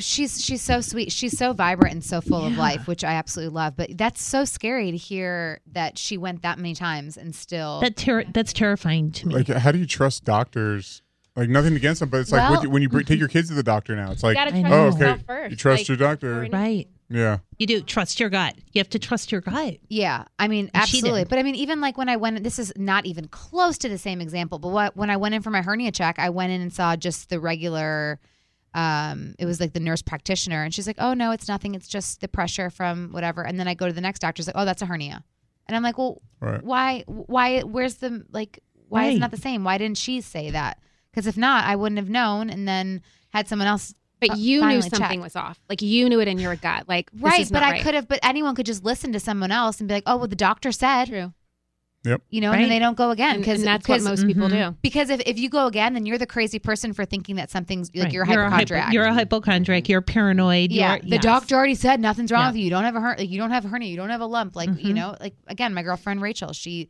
[0.00, 1.12] She's she's so sweet.
[1.12, 3.76] She's so vibrant and so full of life, which I absolutely love.
[3.76, 7.80] But that's so scary to hear that she went that many times and still.
[7.80, 9.34] That ter- that's terrifying to me.
[9.36, 11.02] Like, how do you trust doctors?
[11.36, 13.28] Like, nothing against them, but it's like Well- when you, when you bring, take your
[13.28, 15.06] kids to the doctor now, it's like, You gotta I trust oh, know.
[15.06, 15.50] oh, okay, first.
[15.52, 16.48] you trust Like, your doctor.
[16.52, 16.88] right.
[17.12, 18.54] Yeah, You do trust your gut.
[18.72, 19.78] You have to trust your gut.
[19.88, 21.24] Yeah, I mean, And absolutely.
[21.24, 23.98] But I mean, even like when I went, this is not even close to the
[23.98, 24.60] same example.
[24.60, 26.94] But what, when I went in for my hernia check, I went in and saw
[26.94, 28.20] just the regular.
[28.74, 31.74] Um, it was like the nurse practitioner, and she's like, "Oh no, it's nothing.
[31.74, 34.56] It's just the pressure from whatever." And then I go to the next doctor's like,
[34.56, 35.24] "Oh, that's a hernia,"
[35.66, 36.62] and I'm like, "Well, Right.
[36.62, 37.04] why?
[37.06, 37.60] Why?
[37.62, 38.60] Where's the like?
[38.88, 39.64] Why is it not the same?
[39.64, 40.78] Why didn't she say that?
[41.10, 44.64] Because if not, I wouldn't have known, and then had someone else." But uh, you
[44.66, 45.20] knew something check.
[45.20, 45.58] was off.
[45.68, 46.86] Like you knew it in your gut.
[46.88, 47.82] Like this right, is but not I right.
[47.82, 48.06] could have.
[48.06, 50.70] But anyone could just listen to someone else and be like, "Oh, well, the doctor
[50.72, 51.32] said." True.
[52.30, 54.70] You know, and then they don't go again because and that's what most people Mhm.
[54.72, 54.76] do.
[54.82, 57.90] because if, if you go again, then you're the crazy person for thinking that something's
[57.94, 58.12] like Right.
[58.12, 58.92] you're a hypochondriac.
[58.92, 59.88] you're a hypochondriac.
[59.88, 60.72] You're paranoid.
[60.72, 61.22] yeah, You're, the yes.
[61.22, 62.48] doctor already said nothing's wrong Yeah.
[62.48, 62.64] with you.
[62.64, 63.88] You don't have a her- like you don't have a hernia.
[63.90, 64.56] You don't have a lump.
[64.56, 64.94] Like you Mhm.
[64.94, 66.88] know, like again, my girlfriend Rachel, she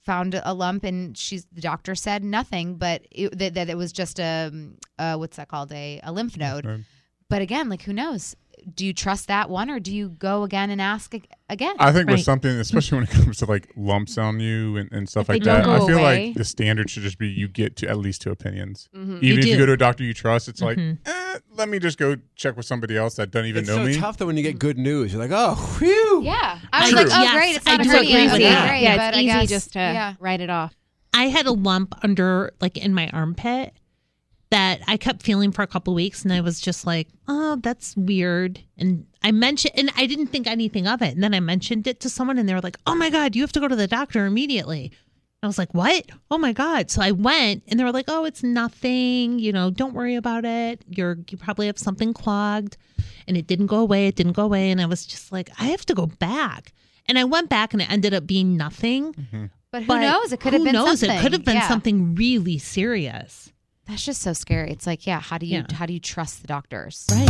[0.00, 3.92] found a lump and she's the doctor said nothing, but it, that, that it was
[3.92, 4.50] just a
[4.98, 6.64] uh, what's that called a, a lymph node.
[6.64, 6.84] node.
[7.28, 8.34] But again, like who knows?
[8.74, 11.14] Do you trust that one or do you go again and ask
[11.48, 11.74] again?
[11.78, 15.08] I think with something, especially when it comes to like lumps on you and, and
[15.08, 16.26] stuff If like that, I feel away.
[16.26, 18.88] like the standard should just be you get to at least two opinions.
[18.96, 19.22] Mhm.
[19.22, 20.98] Even if you go to a doctor you trust, it's like, Mhm.
[21.06, 23.84] eh, let me just go check with somebody else that doesn't even It's know so
[23.84, 23.96] me.
[23.96, 25.12] tough though when you get good news.
[25.12, 26.22] You're like, oh, whew.
[26.24, 26.98] yeah, I was True.
[26.98, 28.68] like, oh Yes, great, it's I not a do agree with Okay, that.
[28.68, 30.14] great, yeah, but it's I easy guess- just to yeah.
[30.20, 30.74] write it off.
[31.12, 33.74] I had a lump under, like, in my armpit
[34.50, 37.96] that I kept feeling for a couple weeks, and I was just like, "Oh, that's
[37.96, 41.14] weird." And I mentioned, and I didn't think anything of it.
[41.14, 43.42] And then I mentioned it to someone, and they were like, "Oh my god, you
[43.42, 44.90] have to go to the doctor immediately."
[45.42, 46.04] I was like, "What?
[46.30, 49.38] Oh my god!" So I went, and they were like, "Oh, it's nothing.
[49.38, 50.82] You know, don't worry about it.
[50.88, 52.76] You're you probably have something clogged."
[53.28, 54.08] And it didn't go away.
[54.08, 56.72] It didn't go away, and I was just like, "I have to go back."
[57.08, 59.12] And I went back, and it ended up being nothing.
[59.14, 59.44] Mm-hmm.
[59.72, 60.32] But who But knows?
[60.32, 60.98] It could have been knows?
[61.00, 61.10] something.
[61.18, 61.68] It could have been Yeah.
[61.68, 63.52] something really serious.
[63.90, 64.70] That's just so scary.
[64.70, 65.74] It's like, yeah, how do you Yeah.
[65.74, 67.06] how do you trust the doctors?
[67.10, 67.28] Right.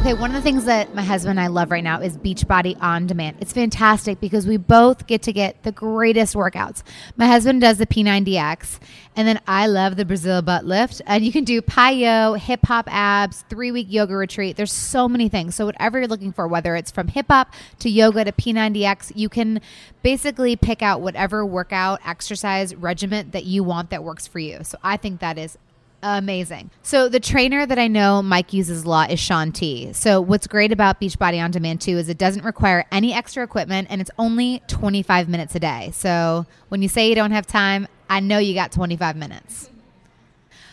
[0.00, 2.74] Okay, one of the things that my husband and I love right now is Beachbody
[2.80, 3.36] On Demand.
[3.38, 6.82] It's fantastic because we both get to get the greatest workouts.
[7.18, 8.78] My husband does the P90X,
[9.14, 11.02] and then I love the Brazil butt lift.
[11.04, 14.56] And you can do PiYo, hip hop abs, three week yoga retreat.
[14.56, 15.54] There's so many things.
[15.54, 19.28] So, whatever you're looking for, whether it's from hip hop to yoga to P90X, you
[19.28, 19.60] can
[20.02, 24.60] basically pick out whatever workout, exercise, regiment that you want that works for you.
[24.64, 25.58] So, I think that is
[26.02, 26.70] Amazing.
[26.82, 29.92] So the trainer that I know Mike uses a lot is Shaun T.
[29.92, 33.88] So what's great about Beachbody On Demand too is it doesn't require any extra equipment
[33.90, 35.90] and it's only 25 minutes a day.
[35.92, 39.68] So when you say you don't have time, I know you got 25 minutes.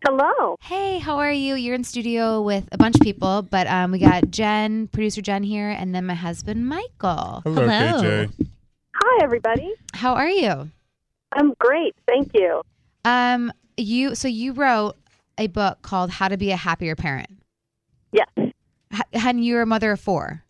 [0.05, 0.55] Hello.
[0.61, 1.55] Hey, how are you?
[1.55, 5.43] You're in studio with a bunch of people, but um, we got Jen, producer Jen
[5.43, 7.41] here, and then my husband Michael.
[7.43, 8.01] Hello, Hello.
[8.01, 8.47] KJ.
[8.95, 9.73] Hi, everybody.
[9.93, 10.69] How are you?
[11.33, 11.95] I'm great.
[12.07, 12.61] Thank you.
[13.03, 13.51] Um,
[13.81, 14.95] you so you wrote
[15.37, 17.29] a book called How to Be a Happier Parent.
[18.11, 20.43] Yes, H- and you're a mother of four.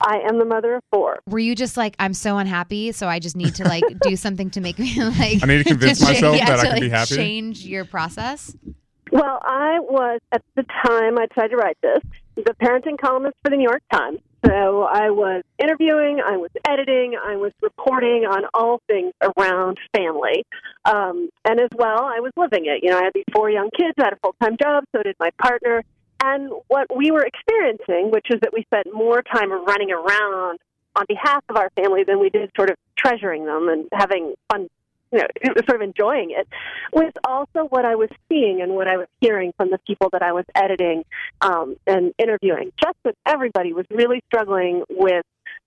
[0.00, 1.18] I am the mother of four.
[1.26, 4.50] Were you just like I'm so unhappy, so I just need to like do something
[4.50, 6.80] to make me like I need to convince cha- myself yeah, that I to, can
[6.80, 7.16] be happy.
[7.16, 8.54] Change your process.
[9.12, 11.98] Well, I was, at the time I tried to write this,
[12.36, 14.20] the parenting columnist for the New York Times.
[14.46, 20.44] So I was interviewing, I was editing, I was reporting on all things around family.
[20.84, 22.82] Um, and as well, I was living it.
[22.82, 25.02] You know, I had these four young kids, I had a full time job, so
[25.02, 25.82] did my partner.
[26.22, 30.58] And what we were experiencing, which is that we spent more time running around
[30.96, 34.68] on behalf of our family than we did sort of treasuring them and having fun,
[35.12, 35.26] you know,
[35.68, 36.48] sort of enjoying it,
[36.92, 40.22] was also what I was seeing and what I was hearing from the people that
[40.22, 41.04] I was editing
[41.40, 42.72] um, and interviewing.
[42.82, 45.24] Just that everybody was really struggling with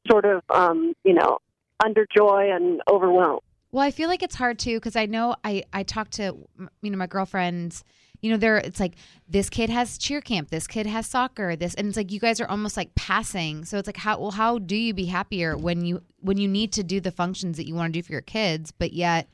[0.10, 1.40] sort of, um, you know,
[1.84, 3.42] under joy and overwhelmed.
[3.72, 6.38] Well, I feel like it's hard too because I know I I talked to
[6.82, 7.84] you know my girlfriends.
[8.24, 8.96] You know, they're it's like
[9.28, 12.40] this kid has cheer camp, this kid has soccer, this, and it's like you guys
[12.40, 13.66] are almost like passing.
[13.66, 16.72] So it's like how well how do you be happier when you when you need
[16.74, 19.28] to do the functions that you want to do for your kids, but yet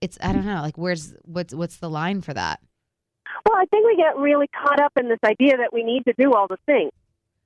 [0.00, 2.60] it's I don't know like where's what's what's the line for that?
[3.46, 6.14] Well, I think we get really caught up in this idea that we need to
[6.18, 6.90] do all the things.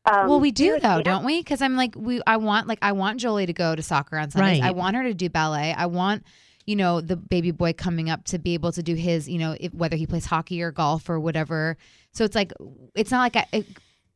[0.04, 1.02] Um, well, we do though, yeah.
[1.02, 1.40] don't we?
[1.40, 2.20] Because I'm like, we.
[2.26, 4.60] I want like I want Jolie to go to soccer on Sundays.
[4.60, 4.68] Right.
[4.68, 5.72] I want her to do ballet.
[5.72, 6.24] I want
[6.66, 9.56] you know the baby boy coming up to be able to do his you know
[9.58, 11.76] if, whether he plays hockey or golf or whatever.
[12.12, 12.52] So it's like
[12.94, 13.64] it's not like I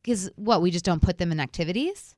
[0.03, 2.15] because what we just don't put them in activities.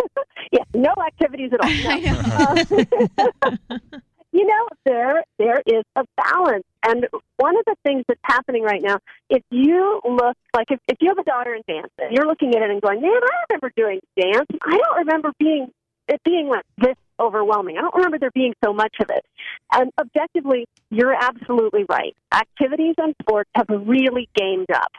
[0.52, 1.68] Yeah, no activities at all.
[2.00, 3.26] No.
[3.42, 3.76] Uh,
[4.32, 7.06] you know, there there is a balance, and
[7.36, 8.98] one of the things that's happening right now,
[9.28, 12.54] if you look like if, if you have a daughter in dance, and you're looking
[12.54, 14.46] at it and going, "Man, I remember doing dance.
[14.62, 15.72] I don't remember being
[16.08, 17.78] it being like this overwhelming.
[17.78, 19.24] I don't remember there being so much of it."
[19.72, 22.16] And objectively, you're absolutely right.
[22.32, 24.92] Activities and sports have really gamed up.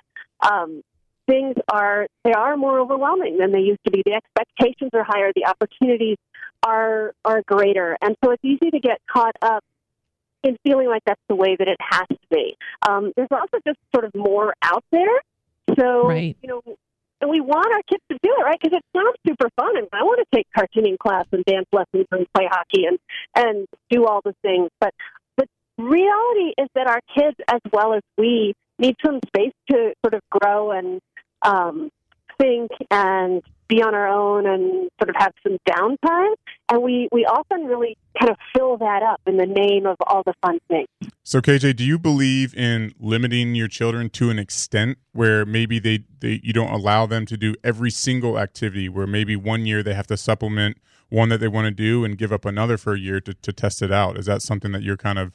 [0.49, 0.83] Um,
[1.27, 4.01] things are they are more overwhelming than they used to be.
[4.05, 5.31] The expectations are higher.
[5.35, 6.17] The opportunities
[6.65, 9.63] are are greater, and so it's easy to get caught up
[10.43, 12.55] in feeling like that's the way that it has to be.
[12.87, 15.21] Um, there's also just sort of more out there,
[15.77, 16.37] so Right.
[16.41, 16.61] you know.
[17.19, 18.59] And we want our kids to do it, right?
[18.61, 22.05] Because it sounds super fun, and I want to take cartooning class and dance lessons
[22.11, 22.99] and play hockey and
[23.35, 24.69] and do all the things.
[24.79, 24.93] But
[25.37, 25.47] the
[25.77, 30.21] reality is that our kids, as well as we, need some space to sort of
[30.29, 30.99] grow and
[31.41, 31.89] um,
[32.39, 36.33] think and be on our own and sort of have some downtime.
[36.69, 40.23] And we, we often really kind of fill that up in the name of all
[40.23, 40.87] the fun things.
[41.23, 46.05] So KJ, do you believe in limiting your children to an extent where maybe they,
[46.19, 49.93] they you don't allow them to do every single activity where maybe one year they
[49.93, 50.77] have to supplement
[51.09, 53.53] one that they want to do and give up another for a year to, to
[53.53, 54.17] test it out?
[54.17, 55.31] Is that something that you're kind of,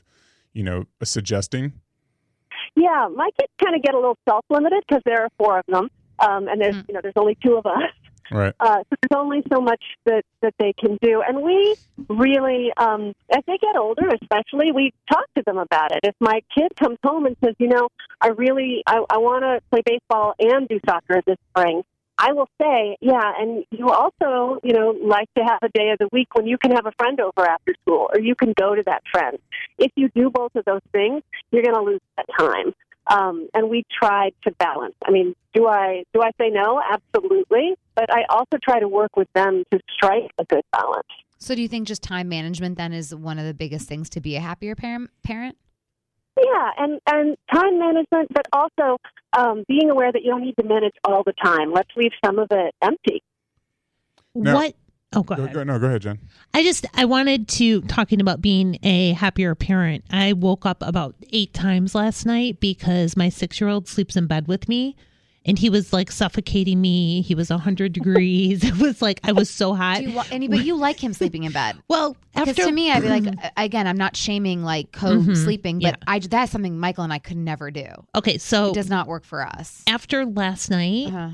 [0.53, 1.73] you know, suggesting?
[2.75, 5.91] Yeah, my kids kind of get a little self-limited because there are four of them,
[6.19, 6.85] um, and there's Mm.
[6.89, 7.83] you know there's only two of us.
[8.31, 8.55] Right.
[8.61, 11.23] Uh, so there's only so much that, that they can do.
[11.27, 11.77] And we
[12.09, 16.01] really, um, as they get older, especially, we talk to them about it.
[16.03, 17.89] If my kid comes home and says, you know,
[18.21, 21.83] I really, I, I want to play baseball and do soccer this spring,
[22.19, 25.99] I will say, yeah, and you also, you know, like to have a day of
[25.99, 28.75] the week when you can have a friend over after school or you can go
[28.75, 29.39] to that friend.
[29.79, 32.75] If you do both of those things, you're going to lose that time.
[33.09, 34.95] Um, and we tried to balance.
[35.05, 36.81] I mean, do I do I say no?
[36.81, 41.07] Absolutely, but I also try to work with them to strike a good balance.
[41.39, 44.21] So, do you think just time management then is one of the biggest things to
[44.21, 45.11] be a happier parent?
[45.23, 45.57] Parent?
[46.41, 48.97] Yeah, and and time management, but also
[49.37, 51.73] um, being aware that you don't need to manage all the time.
[51.73, 53.23] Let's leave some of it empty.
[54.35, 54.55] No.
[54.55, 54.75] What?
[55.15, 55.55] Oh, go Go, ahead.
[55.55, 56.19] go, no, go ahead, Jen.
[56.55, 60.05] I just I wanted to talking about being a happier parent.
[60.11, 64.27] I woke up about eight times last night because my six year old sleeps in
[64.27, 64.97] bed with me,
[65.45, 67.21] and he was like suffocating me.
[67.23, 68.63] He was hundred degrees.
[68.73, 69.99] It was like I was so hot.
[69.99, 71.77] Do you, any, but you like him sleeping in bed.
[71.89, 73.25] well, Because to me, I'd be like,
[73.57, 75.95] again, I'm not shaming like co-sleeping, but Yeah.
[76.07, 77.87] I that's something Michael and I could never do.
[78.15, 79.83] okay, so It does not work for us.
[79.87, 81.31] after last night, Uh-huh.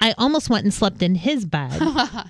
[0.00, 1.80] I almost went and slept in his bed.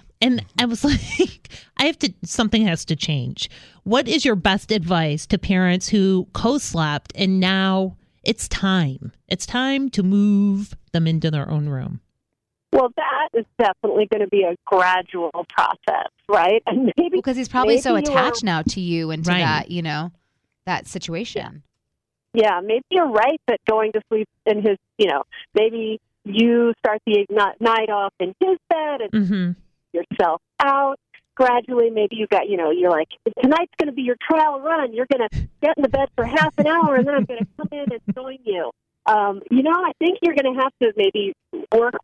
[0.20, 3.48] and I was like, I have to, something has to change.
[3.84, 9.12] What is your best advice to parents who co slept and now it's time?
[9.28, 12.00] It's time to move them into their own room.
[12.72, 16.62] Well, that is definitely going to be a gradual process, right?
[16.66, 19.30] And maybe Because he's probably so maybe you are- attached now to you and to
[19.30, 19.38] Right.
[19.40, 20.10] that, you know,
[20.64, 21.62] that situation.
[22.34, 25.24] Yeah, maybe you're right that going to sleep in his, you know,
[25.54, 29.50] maybe you start the igni- night off in his bed and Mm-hmm.
[29.92, 30.98] yourself out.
[31.34, 33.08] Gradually, maybe you got, you know, you're like,
[33.42, 34.92] tonight's going to be your trial run.
[34.94, 37.40] You're going to get in the bed for half an hour, and then I'm going
[37.40, 38.70] to come in and join you.
[39.06, 41.32] Um, you know, I think you're going to have to maybe
[41.74, 41.94] work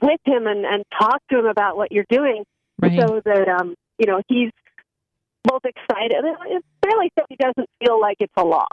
[0.00, 2.44] with him and, and talk to him about what you're doing
[2.78, 2.98] Right.
[3.00, 4.50] so that, um, you know, he's
[5.44, 6.12] both excited.
[6.12, 8.66] and It's fairly so he doesn't feel like it's a loss,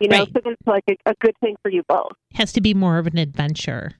[0.00, 0.28] you know, Right.
[0.32, 2.12] so it's like a, a good thing for you both.
[2.34, 3.92] Has to be more of an adventure.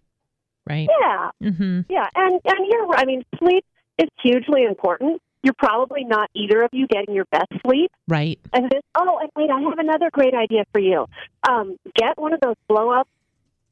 [0.68, 0.88] Right.
[1.00, 1.80] Yeah, Mm-hmm.
[1.88, 2.94] yeah, and and you're.
[2.94, 3.64] I mean, sleep
[3.98, 5.20] is hugely important.
[5.42, 7.90] You're probably not either of you getting your best sleep.
[8.06, 8.38] Right.
[8.52, 11.06] And this, oh, and wait, I have another great idea for you.
[11.48, 13.08] Um, get one of those blow up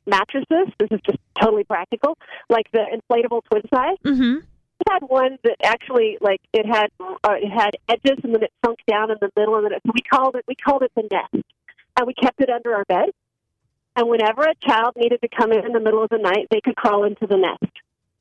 [0.08, 0.72] mattresses.
[0.78, 2.16] This is just totally practical,
[2.48, 3.96] like the inflatable twin size.
[4.04, 4.36] Mm-hmm.
[4.40, 8.52] We had one that actually, like, it had uh, it had edges, and then it
[8.64, 11.02] sunk down in the middle, and then it, we called it we called it the
[11.10, 11.44] nest,
[11.96, 13.10] and we kept it under our bed.
[13.96, 16.60] And whenever a child needed to come in in the middle of the night, they
[16.60, 17.72] could crawl into the nest.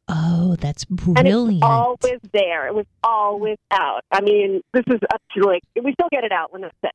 [0.07, 1.19] Oh, that's brilliant!
[1.19, 2.67] And it's always there.
[2.67, 4.03] It was always out.
[4.11, 6.93] I mean, this is up to like we still get it out when it's sick.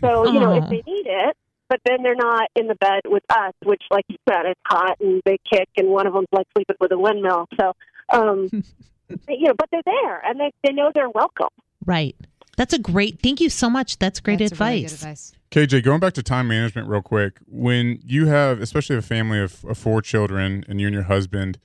[0.00, 1.36] So you know, if they need it,
[1.72, 4.98] but then they're not in the bed with us, which, like you said, it's hot
[5.00, 7.48] and they kick, and one of them's like sleeping with a windmill.
[7.58, 7.72] So,
[8.10, 8.50] um,
[9.26, 11.48] you know, but they're there and they they know they're welcome.
[11.86, 12.14] right.
[12.58, 13.20] That's a great.
[13.22, 13.98] Thank you so much.
[13.98, 15.00] That's great That's a really advice.
[15.00, 15.32] good advice.
[15.50, 19.64] KJ, going back to time management real quick, when you have, especially a family of,
[19.64, 21.58] of four children and you and your husband,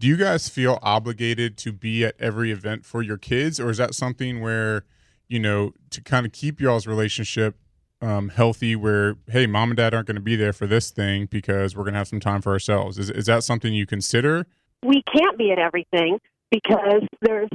[0.00, 3.76] do you guys feel obligated to be at every event for your kids, or is
[3.78, 4.84] that something where,
[5.28, 7.56] you know, to kind of keep y'all's relationship
[8.00, 11.26] um, healthy, where hey, mom and dad aren't going to be there for this thing
[11.26, 12.98] because we're going to have some time for ourselves?
[12.98, 14.46] Is is that something you consider?
[14.82, 16.18] We can't be at everything
[16.50, 17.48] because there's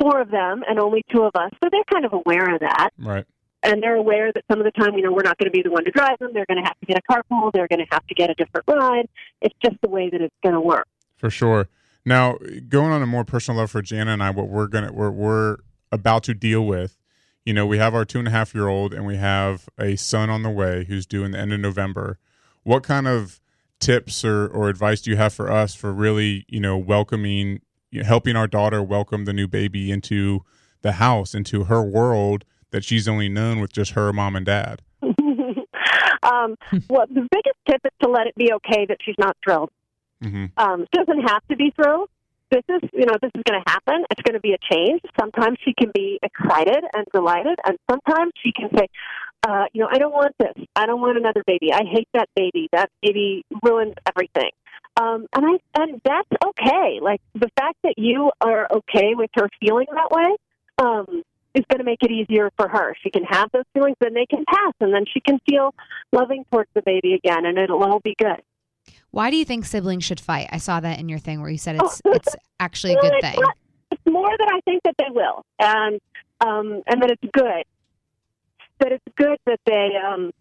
[0.00, 2.90] four of them and only two of us, so they're kind of aware of that.
[2.98, 3.24] Right.
[3.62, 5.62] and they're aware that some of the time, you know, we're not going to be
[5.62, 6.30] the one to drive them.
[6.34, 7.52] They're going to have to get a carpool.
[7.52, 9.08] They're going to have to get a different ride.
[9.40, 10.86] It's just the way that it's going to work.
[11.16, 11.68] For sure.
[12.04, 12.36] Now,
[12.68, 15.56] going on a more personal level for Jana and I, what we're gonna we're we're
[15.90, 16.98] about to deal with,
[17.44, 19.96] you know, we have our two and a half year old and we have a
[19.96, 22.18] son on the way who's due in the end of November.
[22.62, 23.40] What kind of
[23.80, 28.00] tips or, or advice do you have for us for really, you know, welcoming, you
[28.00, 30.42] know, helping our daughter welcome the new baby into
[30.80, 34.80] the house, into her world that she's only known with just her mom and dad?
[35.02, 36.56] um,
[36.88, 39.70] well, the biggest tip is to let it be okay that she's not thrilled.
[40.22, 42.08] hmm Um, doesn't have to be thrilled.
[42.54, 44.04] This is, you know, this is going to happen.
[44.12, 45.00] It's going to be a change.
[45.18, 48.86] Sometimes she can be excited and delighted, and sometimes she can say,
[49.42, 50.54] uh, you know, I don't want this.
[50.76, 51.72] I don't want another baby.
[51.72, 52.68] I hate that baby.
[52.70, 54.50] That baby ruins everything.
[54.96, 57.00] Um, and I, and that's okay.
[57.02, 60.36] Like the fact that you are okay with her feeling that way,
[60.78, 61.24] um,
[61.54, 62.94] is going to make it easier for her.
[63.02, 65.74] She can have those feelings, then they can pass, and then she can feel
[66.12, 68.42] loving towards the baby again, and it'll all be good.
[69.14, 70.48] Why do you think siblings should fight?
[70.50, 73.36] I saw that in your thing where you said it's it's actually a good thing.
[73.36, 73.48] it's
[73.92, 76.00] It's more that I think that they will, and
[76.40, 77.62] um, and that it's good.
[78.80, 79.90] That it's good that they.
[80.04, 80.32] Um,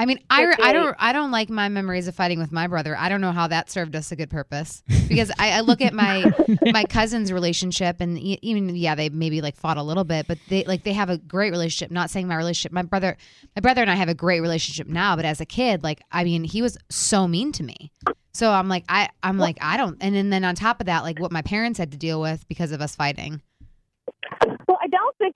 [0.00, 2.96] I mean, I, I don't I don't like my memories of fighting with my brother.
[2.96, 5.92] I don't know how that served us a good purpose because I, I look at
[5.92, 6.32] my
[6.72, 10.62] my cousin's relationship and even yeah they maybe like fought a little bit, but they
[10.64, 11.90] like they have a great relationship.
[11.90, 13.16] Not saying my relationship, my brother
[13.56, 16.22] my brother and I have a great relationship now, but as a kid, like I
[16.22, 17.90] mean, he was so mean to me.
[18.32, 21.02] So I'm like I I'm like I don't and then, then on top of that,
[21.02, 23.42] like what my parents had to deal with because of us fighting.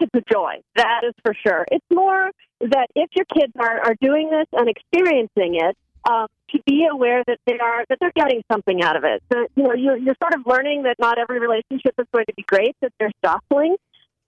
[0.00, 0.62] Well, I don't think it's a joy.
[0.76, 1.66] That is for sure.
[1.70, 2.30] It's more
[2.60, 5.76] that if your kids are are doing this and experiencing it,
[6.08, 9.22] um, to be aware that they are that they're getting something out of it.
[9.30, 12.34] That you know you're you're sort of learning that not every relationship is going to
[12.34, 12.76] be great.
[12.82, 13.76] That there's jostling.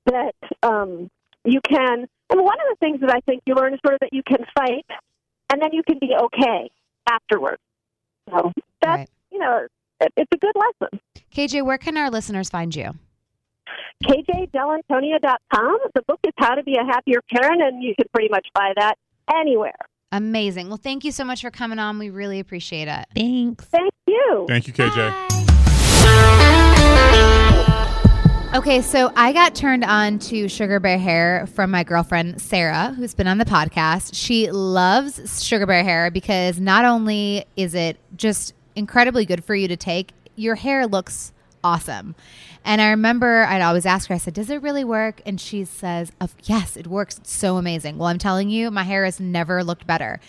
[0.06, 1.10] That um,
[1.44, 2.06] you can.
[2.30, 4.22] And one of the things that I think you learn is sort of that you
[4.26, 4.86] can fight,
[5.52, 6.70] and then you can be okay
[7.08, 7.60] afterwards.
[8.30, 9.10] So that's Right.
[9.30, 9.66] you know
[10.00, 11.00] it, it's a good lesson.
[11.34, 12.92] KJ, where can our listeners find you?
[14.04, 15.78] KJDelantonia.com.
[15.94, 18.72] The book is How to Be a Happier Parent, and you can pretty much buy
[18.76, 18.96] that
[19.34, 19.72] anywhere.
[20.12, 20.68] Amazing.
[20.68, 21.98] Well, thank you so much for coming on.
[21.98, 23.06] We really appreciate it.
[23.14, 23.64] Thanks.
[23.64, 24.44] Thank you.
[24.48, 25.34] Thank you, KJ.
[28.54, 33.12] Okay, so I got turned on to Sugar Bear hair from my girlfriend Sarah, who's
[33.12, 34.10] been on the podcast.
[34.14, 39.66] She loves Sugar Bear hair because not only is it just incredibly good for you
[39.66, 41.32] to take, your hair looks
[41.64, 42.14] awesome.
[42.64, 45.20] And I remember I'd always ask her, I said, Does it really work?
[45.26, 47.98] And she says, of, Yes, it works It's so amazing.
[47.98, 50.20] Well, I'm telling you, my hair has never looked better.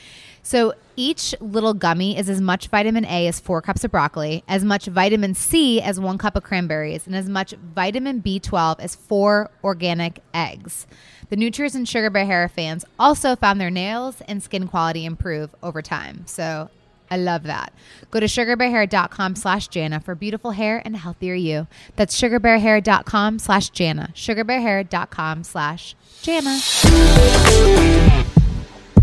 [0.42, 4.64] So each little gummy is as much vitamin A as four cups of broccoli, as
[4.64, 9.50] much vitamin C as one cup of cranberries, and as much vitamin B12 as four
[9.64, 10.86] organic eggs.
[11.30, 15.56] The Nutrients and Sugar Bear Hair fans also found their nails and skin quality improve
[15.64, 16.28] over time.
[16.28, 16.70] So
[17.12, 17.72] I love that.
[18.12, 21.68] Go to sugarbearhair.com slash Jana for beautiful hair and healthier you.
[21.96, 24.10] That's sugarbearhair.com slash Jana.
[24.16, 26.58] Sugarbearhair.com slash Jana.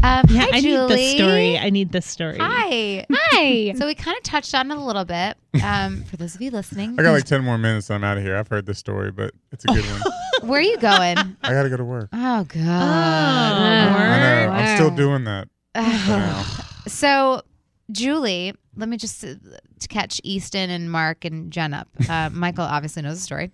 [0.05, 0.89] Um, Yeah, hi, I Julie.
[0.89, 1.59] need this story.
[1.59, 2.39] I need this story.
[2.41, 3.07] Hi.
[3.11, 3.73] Hi.
[3.79, 5.37] So we kind of touched on it a little bit.
[5.63, 7.91] Um, for those of you listening, I got like 10 more minutes.
[7.91, 8.37] I'm out of here.
[8.37, 10.03] I've heard this story, but it's a good one.
[10.49, 11.19] where are you going?
[11.43, 12.09] I got to go to work.
[12.13, 12.59] Oh God.
[12.61, 14.53] I know.
[14.53, 15.49] I'm still doing that.
[15.75, 16.59] for.
[16.89, 17.43] So,
[17.91, 19.35] Julie, let me just uh,
[19.81, 21.89] to catch Easton and Mark and Jen up.
[22.09, 23.51] Uh, Michael obviously knows the story.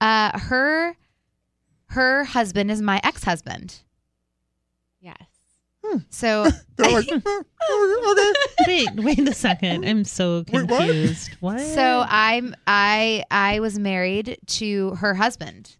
[0.00, 0.96] Uh, her
[1.88, 3.80] her husband is my ex husband.
[5.00, 5.16] Yes.
[6.10, 6.46] So
[6.76, 8.32] They're like, "Eh, okay.
[8.66, 9.84] wait, wait a second.
[9.84, 10.78] I'm so Wait, what?
[10.80, 11.30] confused.
[11.40, 11.60] what?
[11.60, 15.76] so I'm I I was married to her husband,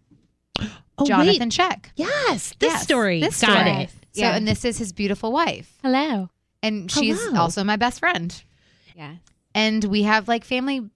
[0.99, 1.53] oh, Jonathan Wait.
[1.53, 1.91] Check.
[1.97, 3.21] Yes, this Yes, story.
[3.21, 3.71] This Got story.
[3.85, 3.91] it.
[4.13, 4.37] So Yeah.
[4.37, 6.29] and this is his beautiful wife, Hello.
[6.65, 7.41] And she's Hello.
[7.43, 8.43] also my best friend.
[8.97, 9.17] Yeah.
[9.55, 10.89] and we have like family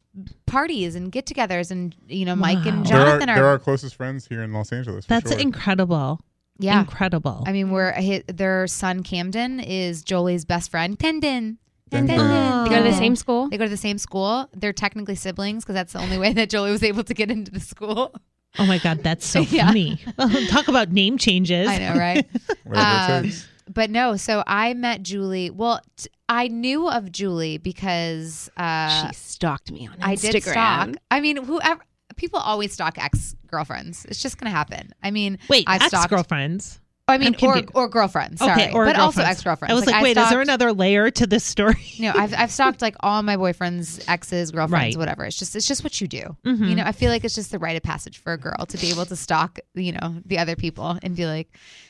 [0.47, 2.83] parties and get-togethers and you know mike and Wow.
[2.85, 5.05] They're our, jonathan they're our closest friends here in Los Angeles.
[5.05, 5.41] For That's sure.
[5.41, 6.21] incredible.
[6.59, 7.45] yeah Incredible.
[7.47, 11.59] i mean we're hi- their son camden is jolie's best friend camden
[11.91, 12.19] Dun, dun.
[12.21, 12.65] Oh.
[12.65, 13.49] They go to the same school.
[13.49, 16.51] they go to the same school they're technically siblings because that's the only way that
[16.51, 18.13] jolie was able to get into the school
[18.59, 19.67] oh my God, that's so Yeah.
[19.67, 20.01] funny.
[20.49, 21.69] Talk about name changes.
[21.69, 22.27] i know right
[22.65, 23.49] Whatever it Um, takes.
[23.73, 29.15] But no so i met julie well t- i knew of julie because uh she
[29.15, 30.03] stalked me on Instagram.
[30.03, 30.89] I did stalk.
[31.11, 31.81] I mean, whoever
[32.17, 34.05] people always stalk ex girlfriends.
[34.07, 34.93] It's just gonna happen.
[35.03, 36.11] I mean, Wait, I've ex stalked.
[36.11, 36.81] girlfriends.
[37.07, 38.41] I mean, or or girlfriends.
[38.41, 39.71] Sorry, Okay, or but also ex girlfriends.
[39.73, 41.77] I was like, wait, is there another layer to this story?
[42.01, 44.99] No, I've I've stalked like all my boyfriends, exes, girlfriends, Right.
[44.99, 45.25] whatever.
[45.25, 46.37] It's just it's just what you do.
[46.45, 46.69] Mhm.
[46.69, 48.77] You know, I feel like it's just the rite of passage for a girl to
[48.77, 51.49] be able to stalk, you know, the other people and be like,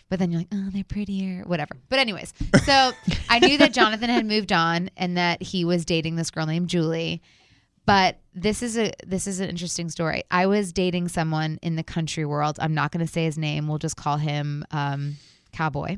[0.08, 1.74] but then you're like, oh, they're prettier, whatever.
[1.88, 2.32] But anyways,
[2.64, 2.92] so
[3.28, 6.68] I knew that Jonathan had moved on and that he was dating this girl named
[6.68, 7.22] Julie.
[7.84, 10.22] But this is a this is an interesting story.
[10.30, 12.58] I was dating someone in the country world.
[12.60, 13.66] I'm not going to say his name.
[13.66, 15.16] We'll just call him um,
[15.52, 15.96] Cowboy.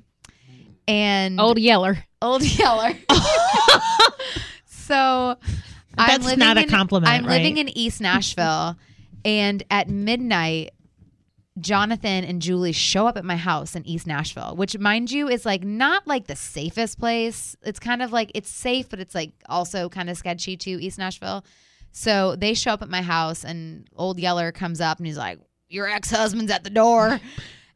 [0.86, 1.98] And Old Yeller.
[2.22, 2.92] Old Yeller.
[4.66, 5.36] so
[5.98, 8.76] I'm That's living not a in- compliment, I'm living in East Nashville,
[9.24, 10.70] and at midnight,
[11.60, 15.44] Jonathan and Julie show up at my house in East Nashville, which, mind you, is
[15.44, 17.56] like not like the safest place.
[17.62, 20.98] It's kind of like it's safe, but it's like also kind of sketchy too, East
[20.98, 21.44] Nashville.
[21.92, 25.38] So they show up at my house, and Old Yeller comes up and he's like,
[25.68, 27.20] "Your ex husband's at the door,"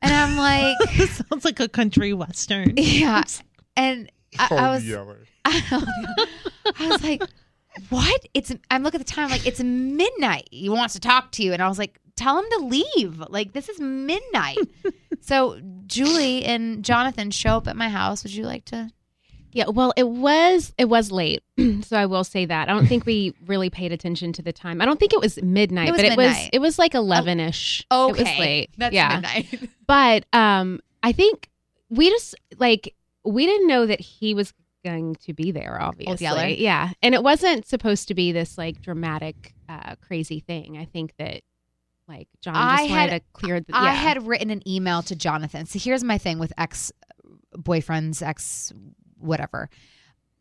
[0.03, 2.74] and I'm like, this sounds like a country western.
[2.76, 3.22] "Yeah,"
[3.76, 4.87] and I, I was.
[4.87, 5.18] yeller.
[5.45, 5.85] I
[6.80, 7.22] was like,
[7.91, 10.49] "What?" It's I'm looking at the time like it's midnight.
[10.51, 13.23] He wants to talk to you, and I was like, "Tell him to leave.
[13.29, 14.59] Like this is midnight."
[15.21, 18.23] so Julie and Jonathan show up at my house.
[18.25, 18.91] Would you like to?
[19.55, 21.45] Yeah, well, it was it was late,
[21.83, 22.69] so I will say that.
[22.69, 24.81] I don't think we really paid attention to the time.
[24.81, 27.39] I don't think it was midnight, It was but it was it was like eleven
[27.39, 27.87] ish.
[27.89, 28.71] Oh, it was late.
[28.77, 29.71] That's yeah, midnight.
[29.87, 31.49] but um, I think
[31.89, 34.53] we just like we didn't know that he was
[34.85, 35.81] going to be there.
[35.81, 40.79] Obviously, yeah, and it wasn't supposed to be this like dramatic, uh, crazy thing.
[40.79, 41.43] I think that
[42.09, 43.77] like John just I wanted had- to clear the.
[43.77, 43.95] I yeah.
[43.95, 45.67] had written an email to Jonathan.
[45.67, 46.93] So here's my thing with ex
[47.57, 48.73] boyfriends, ex
[49.19, 49.71] whatever.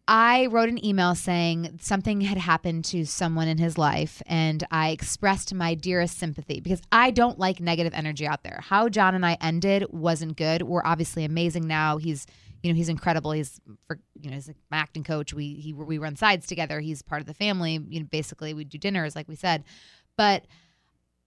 [0.06, 4.90] I wrote an email saying something had happened to someone in his life, and I
[4.90, 8.60] expressed my dearest sympathy because I don't like negative energy out there.
[8.62, 10.64] How John and I ended wasn't good.
[10.64, 11.98] We're obviously amazing now.
[11.98, 12.26] He's
[12.62, 13.32] you know, he's incredible.
[13.32, 15.34] He's for you know, he's like my acting coach.
[15.34, 16.82] We he we run sides together.
[16.82, 17.80] He's part of the family.
[17.90, 19.64] You know, basically we do dinners, like we said.
[20.18, 20.46] But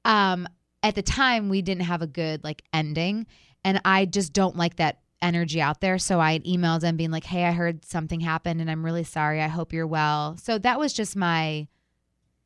[0.06, 0.48] um,
[0.82, 3.26] at the time, we didn't have a good like ending,
[3.64, 5.98] and I just don't like that energy out there.
[5.98, 9.42] So I emailed him being like, "Hey, I heard something happened, and I'm really sorry.
[9.42, 11.66] I hope you're well." So that was just my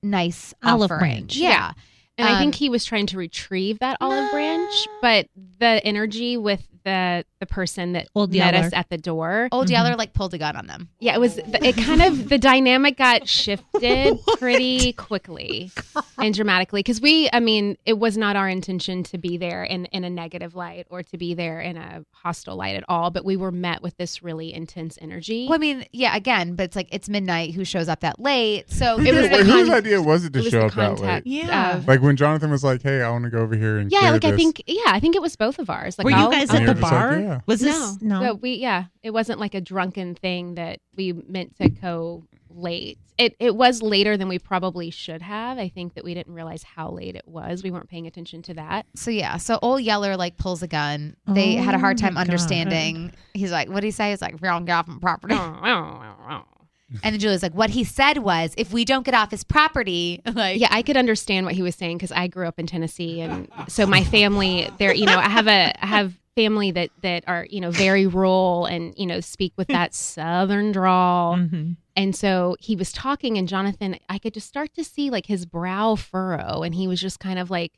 [0.03, 1.01] nice Olive offering.
[1.11, 1.37] branch.
[1.37, 1.73] Yeah.
[2.19, 6.37] And I think Um, he was trying to retrieve that olive branch, but the energy
[6.37, 8.67] with the the person that Old met Yeller.
[8.67, 9.71] us at the door, Old Mhm.
[9.71, 10.89] Yeller like pulled a gun on them.
[10.99, 15.71] yeah, it was it kind of the dynamic got shifted pretty quickly
[16.19, 19.87] and dramatically because we, I mean, it was not our intention to be there in
[19.87, 23.25] in a negative light or to be there in a hostile light at all, but
[23.25, 25.47] we were met with this really intense energy.
[25.49, 27.55] Well, I mean, yeah, again, but it's like it's midnight.
[27.55, 28.71] Who shows up that late?
[28.71, 30.99] So it was did- the wait, whose idea was it to it show up that
[31.01, 31.23] late?
[31.27, 31.77] Yeah.
[31.77, 34.01] of- Like when Jonathan was like, "Hey, I want to go over here and yeah,
[34.01, 35.99] clear like I think, yeah, I think it was both of ours.
[35.99, 37.19] Like Were you I'll- guys I'll- at the you're like, bar?
[37.21, 37.41] yeah.
[37.47, 38.21] Was this no, no?
[38.21, 42.99] But we yeah, it wasn't like a drunken thing that we meant to go late.
[43.19, 45.59] It it was later than we probably should have.
[45.59, 47.63] I think that we didn't realize how late it was.
[47.63, 48.87] We weren't paying attention to that.
[48.97, 51.17] So yeah, so old Yeller like pulls a gun.
[51.27, 52.29] They oh had a hard Oh time my God.
[52.29, 53.13] understanding.
[53.35, 55.35] He's like, "What did he say?" He's like, "We don't get off my property."
[57.03, 60.21] and then Julie's like, "What he said was, if we don't get off his property,
[60.35, 63.21] like, Yeah, I could understand what he was saying because I grew up in Tennessee,
[63.21, 64.93] and so my family there.
[64.95, 68.67] You know, I have a I have family that that are you know very rural
[68.67, 71.37] and you know speak with that southern drawl.
[71.37, 71.77] Mhm.
[71.97, 75.45] And so he was talking, and Jonathan, I could just start to see like his
[75.45, 77.73] brow furrow, and he was just kind of like,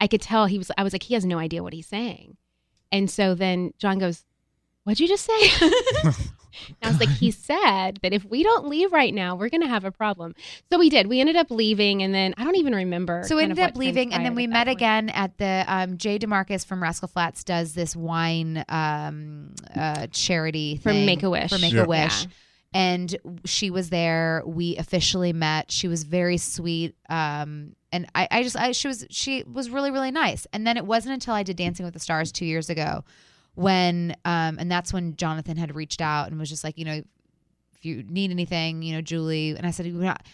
[0.00, 0.70] I could tell he was.
[0.76, 2.36] I was like, he has no idea what he's saying.
[2.92, 4.24] And so then John goes,
[4.84, 5.70] "What'd you just say?"
[6.82, 9.68] I was like, he said that if we don't leave right now, we're going to
[9.68, 10.34] have a problem.
[10.70, 11.06] So we did.
[11.06, 13.22] We ended up leaving, and then I don't even remember.
[13.26, 14.78] So we ended up leaving, and then we met point.
[14.78, 20.80] again at the um, Jay Demarcus from Rascal Flatts does this wine um, uh, charity
[20.82, 21.50] For Make-A-Wish.
[21.50, 22.28] for Make a Wish, Yeah.
[22.74, 24.42] and she was there.
[24.46, 25.70] We officially met.
[25.70, 29.90] She was very sweet, um, and I, I just I, she was she was really
[29.90, 30.46] really nice.
[30.52, 33.04] And then it wasn't until I did Dancing with the Stars two years ago
[33.54, 37.02] when um, and that's when Jonathan had reached out and was just like you know
[37.76, 40.26] if you need anything you know Julie and I said "We're not-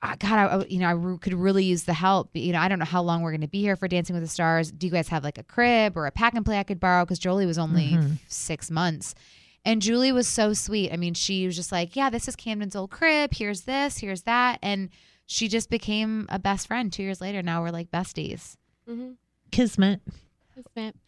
[0.00, 2.30] I God, I, I- you know, I re- could really use the help.
[2.34, 4.22] You know, I don't know how long we're going to be here for Dancing with
[4.22, 4.70] the Stars.
[4.70, 7.04] Do you guys have like a crib or a pack and play I could borrow?
[7.04, 8.12] Because Jolie was only Mhm.
[8.12, 9.16] f- six months.
[9.64, 10.92] And Julie was so sweet.
[10.92, 13.30] I mean, she was just like, yeah, this is Camden's old crib.
[13.34, 14.60] Here's this, here's that.
[14.62, 14.90] And
[15.26, 17.42] she just became a best friend two years later.
[17.42, 18.54] Now we're like besties.
[18.88, 19.14] Mm-hmm.
[19.50, 20.00] Kismet.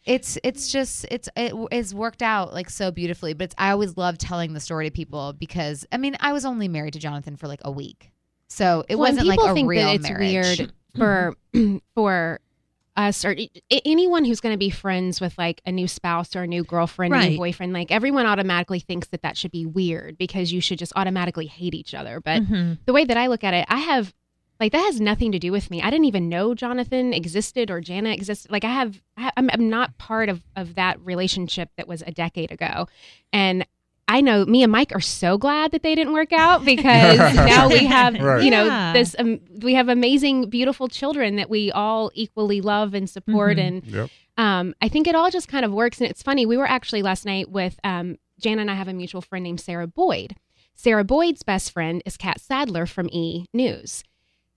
[0.05, 3.33] It's it's just it's it is worked out like so beautifully.
[3.33, 6.45] But it's, I always love telling the story to people because I mean I was
[6.45, 8.11] only married to Jonathan for like a week,
[8.49, 10.59] so it Well, wasn't like a real it's marriage.
[10.59, 11.35] weird for
[11.95, 12.39] for
[12.97, 13.33] us or
[13.85, 17.13] anyone who's going to be friends with like a new spouse or a new girlfriend,
[17.13, 17.31] Right.
[17.31, 17.71] new boyfriend.
[17.71, 21.73] Like everyone automatically thinks that that should be weird because you should just automatically hate
[21.73, 22.19] each other.
[22.19, 22.79] But Mhm.
[22.85, 24.13] the way that I look at it, I have
[24.61, 25.81] like that has nothing to do with me.
[25.81, 28.49] I didn't even know Jonathan existed or Jana existed.
[28.51, 32.11] Like I have, I, I'm, I'm not part of of that relationship that was a
[32.11, 32.87] decade ago,
[33.33, 33.65] and.
[34.07, 37.69] I know me and Mike are so glad that they didn't work out because now
[37.69, 38.43] we have, Right.
[38.43, 38.91] you know, Yeah.
[38.91, 43.55] this um, we have amazing, beautiful children that we all equally love and support.
[43.57, 43.67] Mhm.
[43.67, 44.09] And Yep.
[44.37, 46.01] um, I think it all just kind of works.
[46.01, 46.45] And it's funny.
[46.45, 49.61] We were actually last night with um, Jana and I have a mutual friend named
[49.61, 50.35] Sarah Boyd.
[50.73, 54.03] Sarah Boyd's best friend is Catt Sadler from E News.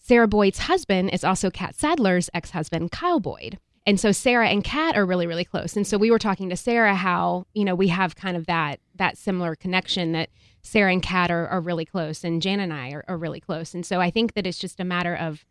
[0.07, 3.59] Sarah Boyd's husband is also Catt Sadler's ex husband, Kyle Boyd.
[3.87, 5.77] And so Sarah and Catt are really, really close.
[5.77, 8.81] And so we were talking to Sarah how, you know, we have kind of that
[8.97, 10.29] that similar connection that
[10.61, 13.73] Sarah and Catt are, are really close and Jan and I are, are really close.
[13.73, 15.47] And so I think that it's just a matter of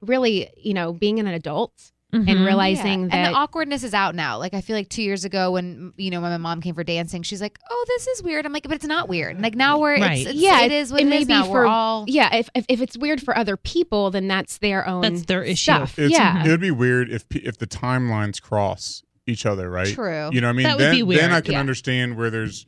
[0.00, 2.46] really, you know, being an adult and Mhm.
[2.46, 3.08] realizing Yeah.
[3.08, 4.38] that and the awkwardness is out now.
[4.38, 6.82] Like I feel like two years ago when you know when my mom came for
[6.84, 9.78] dancing, she's like, "Oh, this is weird." I'm like, "But it's not weird." Like now
[9.78, 10.20] we're Right.
[10.20, 11.44] it's, it's, Yeah, it is what it it may is be now.
[11.44, 14.86] for- we're all yeah, if, if if it's weird for other people, then that's their
[14.88, 15.56] own That's their issue.
[15.72, 15.98] stuff.
[15.98, 16.44] It's, yeah.
[16.46, 19.92] It would be weird if pe- if the timelines cross each other, right?
[19.92, 20.30] True.
[20.32, 20.64] You know what I mean?
[20.64, 21.60] That would then, be weird, then I can yeah.
[21.60, 22.64] understand where there's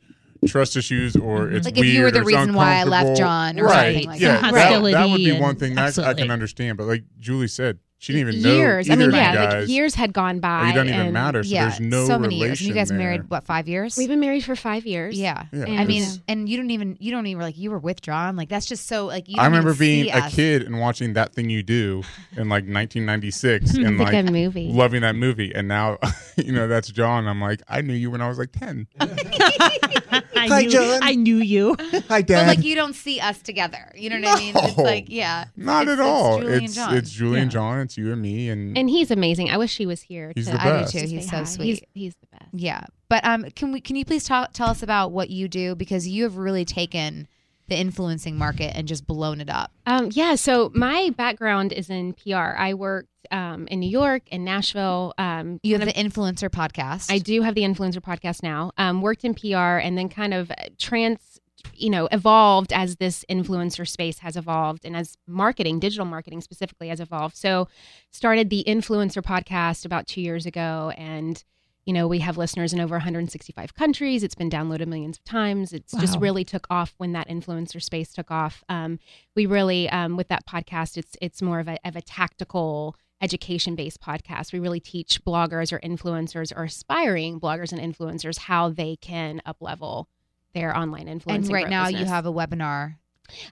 [0.47, 2.83] trust issues or it's Like if you were weird the or it's reason why I
[2.83, 3.17] left.
[3.17, 3.93] John or right.
[3.93, 4.53] something like yeah, that.
[4.53, 6.77] that, that would be one thing that I can understand.
[6.77, 8.89] But like Julie said, she didn't even know years.
[8.89, 9.53] I mean, yeah, guys.
[9.61, 10.61] like years had gone by.
[10.63, 11.43] Like, it doesn't even and matter.
[11.43, 12.59] So yeah, there's no so many relation years.
[12.61, 12.97] And you guys there.
[12.97, 13.95] married what five years?
[13.95, 15.19] We've been married for five years.
[15.19, 15.45] yeah.
[15.51, 18.35] Yeah, I mean, and you don't even you don't even like you were withdrawn.
[18.35, 19.35] Like that's just so like you.
[19.37, 20.33] I remember being a us.
[20.33, 22.01] kid and watching that thing you do
[22.35, 24.71] in like 1996 and it's a like good movie.
[24.73, 25.53] loving that movie.
[25.53, 25.99] And now,
[26.37, 27.27] you know, that's John.
[27.27, 28.87] I'm like, I knew you when I was like 10.
[28.99, 30.99] I Hi, knew, John.
[31.03, 31.75] I knew you.
[32.09, 33.91] Hi, But like you don't see us together.
[33.95, 34.53] You know what I mean?
[34.57, 36.37] It's like yeah, Not It's- at all.
[36.37, 36.97] It's Julie and John.
[36.97, 37.59] it's Julie and Yeah.
[37.59, 37.79] John.
[37.91, 39.49] It's you and me, and, And he's amazing.
[39.49, 40.31] I wish he was here.
[40.33, 40.93] He's to- the I do best.
[40.93, 41.05] too.
[41.07, 41.43] He's so hi.
[41.43, 41.65] sweet.
[41.65, 42.49] He's, he's the best.
[42.53, 45.75] Yeah, but um, can we can you please talk, tell us about what you do
[45.75, 47.27] because you have really taken
[47.67, 49.71] the influencing market and just blown it up.
[49.85, 52.35] Um, yeah, so my background is in PR.
[52.57, 55.13] I worked um, in New York and Nashville.
[55.17, 57.09] Um, You have the influencer podcast.
[57.11, 58.71] I do have the influencer podcast now.
[58.77, 61.39] Um, worked in PR and then kind of trans,
[61.73, 66.89] you know, evolved as this influencer space has evolved and as marketing, digital marketing specifically,
[66.89, 67.35] has evolved.
[67.35, 67.67] So,
[68.11, 71.43] started the influencer podcast about two years ago, and
[71.85, 74.23] you know, we have listeners in over 165 countries.
[74.23, 75.73] It's been downloaded millions of times.
[75.73, 78.63] It's just really took off when that influencer space took off.
[78.69, 78.99] Um,
[79.35, 83.75] we really, um, with that podcast, it's it's more of a of a tactical education
[83.75, 84.53] based podcast.
[84.53, 89.57] We really teach bloggers or influencers or aspiring bloggers and influencers how they can up
[89.59, 90.07] level
[90.53, 91.47] their online influence.
[91.47, 92.95] and right now you have a webinar.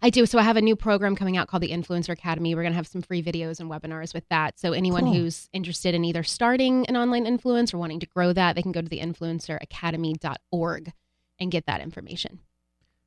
[0.01, 0.25] I do.
[0.25, 2.53] So I have a new program coming out called the Influencer Academy.
[2.53, 4.59] We're going to have some free videos and webinars with that.
[4.59, 5.13] So anyone Cool.
[5.13, 8.73] who's interested in either starting an online influence or wanting to grow that, they can
[8.73, 10.91] go to the influenceracademy.org
[11.39, 12.39] and get that information.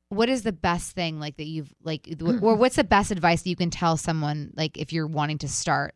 [0.09, 2.07] What is the best thing like that you've like,
[2.41, 5.47] or what's the best advice that you can tell someone like if you're wanting to
[5.47, 5.95] start?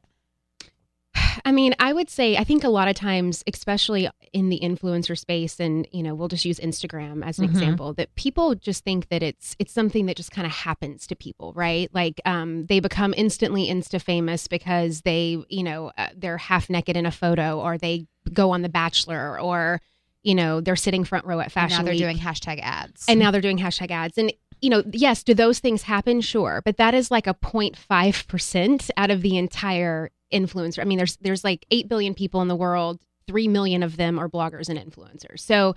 [1.45, 5.17] I mean, I would say I think a lot of times, especially in the influencer
[5.17, 7.49] space, and you know, we'll just use Instagram as an Mhm.
[7.49, 11.15] example, that people just think that it's it's something that just kind of happens to
[11.15, 11.89] people, right?
[11.93, 16.97] Like um, they become instantly insta famous because they, you know, uh, they're half naked
[16.97, 19.81] in a photo, or they go on The Bachelor, or
[20.23, 23.05] you know, they're sitting front row at And Fashion now they're Week doing hashtag ads.
[23.07, 26.21] and now they're doing hashtag ads and you know yes do those things happen?
[26.21, 26.61] Sure.
[26.65, 31.45] But that is like a 0.5% out of the entire influencer i mean there's there's
[31.45, 32.99] like 8 billion people in the world.
[33.27, 35.39] 3 million of them are bloggers and influencers.
[35.39, 35.75] So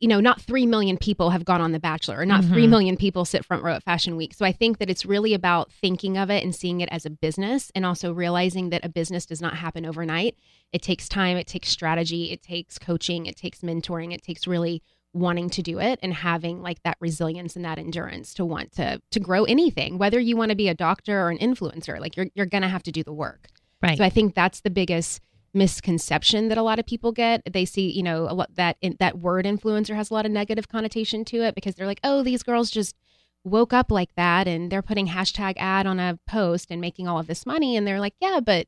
[0.00, 2.70] you know not 3 million people have gone on the bachelor or not three Mhm.
[2.70, 4.34] million people sit front row at fashion week.
[4.34, 7.10] So i think that it's really about thinking of it and seeing it as a
[7.10, 10.34] business and also realizing that a business does not happen overnight.
[10.72, 14.82] It takes time it takes strategy it takes coaching it takes mentoring it takes really
[15.18, 19.00] wanting to do it and having like that resilience and that endurance to want to
[19.10, 22.26] to grow anything whether you want to be a doctor or an influencer like you're
[22.34, 23.48] you're going to have to do the work
[23.82, 23.96] Right.
[23.98, 25.20] so i think that's the biggest
[25.54, 28.96] misconception that a lot of people get they see you know a lot that in,
[28.98, 32.22] that word influencer has a lot of negative connotation to it because they're like oh
[32.22, 32.96] these girls just
[33.44, 37.18] woke up like that and they're putting hashtag ad on a post and making all
[37.18, 38.66] of this money and they're like yeah but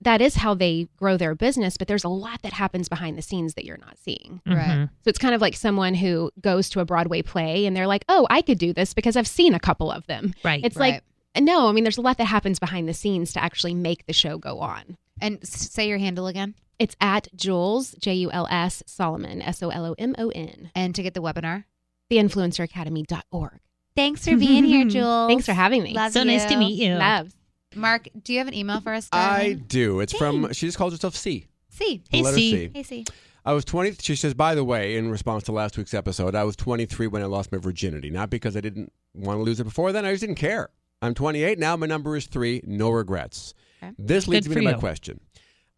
[0.00, 3.22] that is how they grow their business but there's a lot that happens behind the
[3.22, 4.56] scenes that you're not seeing Right.
[4.68, 4.90] Mhm.
[5.02, 8.04] so it's kind of like someone who goes to a Broadway play and they're like,
[8.08, 10.60] "Oh, I could do this because I've seen a couple of them." Right.
[10.64, 11.02] It's like,
[11.38, 14.12] no, I mean, there's a lot that happens behind the scenes to actually make the
[14.12, 14.96] show go on.
[15.20, 16.54] and say your handle again.
[16.78, 20.70] It's at Jules J U L S Solomon S O L O M O N
[20.76, 21.64] And to get the webinar.
[22.10, 23.58] theinfluenceracademy.org.
[23.96, 25.28] Thanks for being here, Jules.
[25.28, 25.92] Thanks for having me.
[25.94, 26.94] Love so nice to meet you.
[26.94, 27.34] Loves.
[27.74, 29.08] Mark, do you have an email for us?
[29.12, 29.64] I darling?
[29.68, 30.00] do.
[30.00, 30.52] It's from.
[30.52, 31.46] She just calls herself C.
[31.68, 32.02] See.
[32.10, 32.50] The Hey, letter C.
[32.50, 32.70] C.
[32.74, 33.04] Hey, see.
[33.44, 33.92] I was 20.
[34.00, 37.22] She says, by the way, in response to last week's episode, I was 23 when
[37.22, 38.10] I lost my virginity.
[38.10, 40.68] Not because I didn't want to lose it before then, I just didn't care.
[41.00, 41.76] I'm 28 now.
[41.76, 42.60] My number is three.
[42.64, 43.54] No regrets.
[43.82, 43.92] Okay.
[43.98, 44.78] This leads Good me for to my you.
[44.80, 45.20] question.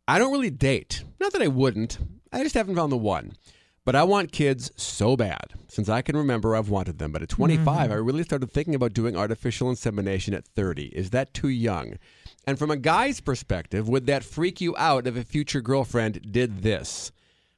[0.09, 1.05] I don't really date.
[1.21, 1.99] Not that I wouldn't.
[2.33, 3.33] I just haven't found the one.
[3.87, 5.55] But I want kids so bad.
[5.69, 7.13] Since I can remember, I've wanted them.
[7.13, 7.93] But at 25, Mm-hmm.
[7.93, 10.87] I really started thinking about doing artificial insemination at 30.
[10.87, 11.95] Is that too young?
[12.47, 16.63] And from a guy's perspective, would that freak you out if a future girlfriend did
[16.63, 17.11] this?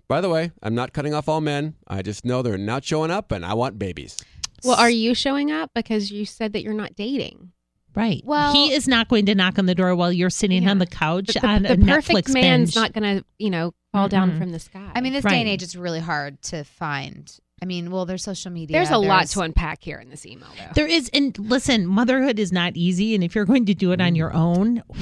[0.08, 1.74] By the way, I'm not cutting off all men.
[1.88, 4.18] I just know they're not showing up and I want babies.
[4.64, 7.52] Well, are you showing up because you said that you're not dating?
[7.94, 8.22] Right.
[8.24, 10.70] Well- he is not going to knock on the door while you're sitting Yeah.
[10.70, 12.76] on the couch The, the- on the a perfect Netflix man's binge.
[12.76, 14.38] not going to, you know, fall down Mm-mm.
[14.38, 14.90] from the sky.
[14.94, 17.30] I mean, this day and age, it's really hard to find.
[17.60, 18.76] I mean, well, there's social media.
[18.76, 20.72] there's a lot to unpack here in this email, though.
[20.74, 23.14] There is, and listen, motherhood is not easy.
[23.14, 24.94] And if you're going to do it on your own, I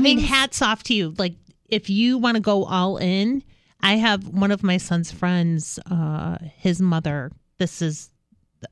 [0.00, 1.14] mean, Having- hats off to you.
[1.18, 1.34] Like,
[1.68, 3.42] if you want to go all in,
[3.82, 8.08] I have one of my son's friends, uh, his mother, this is,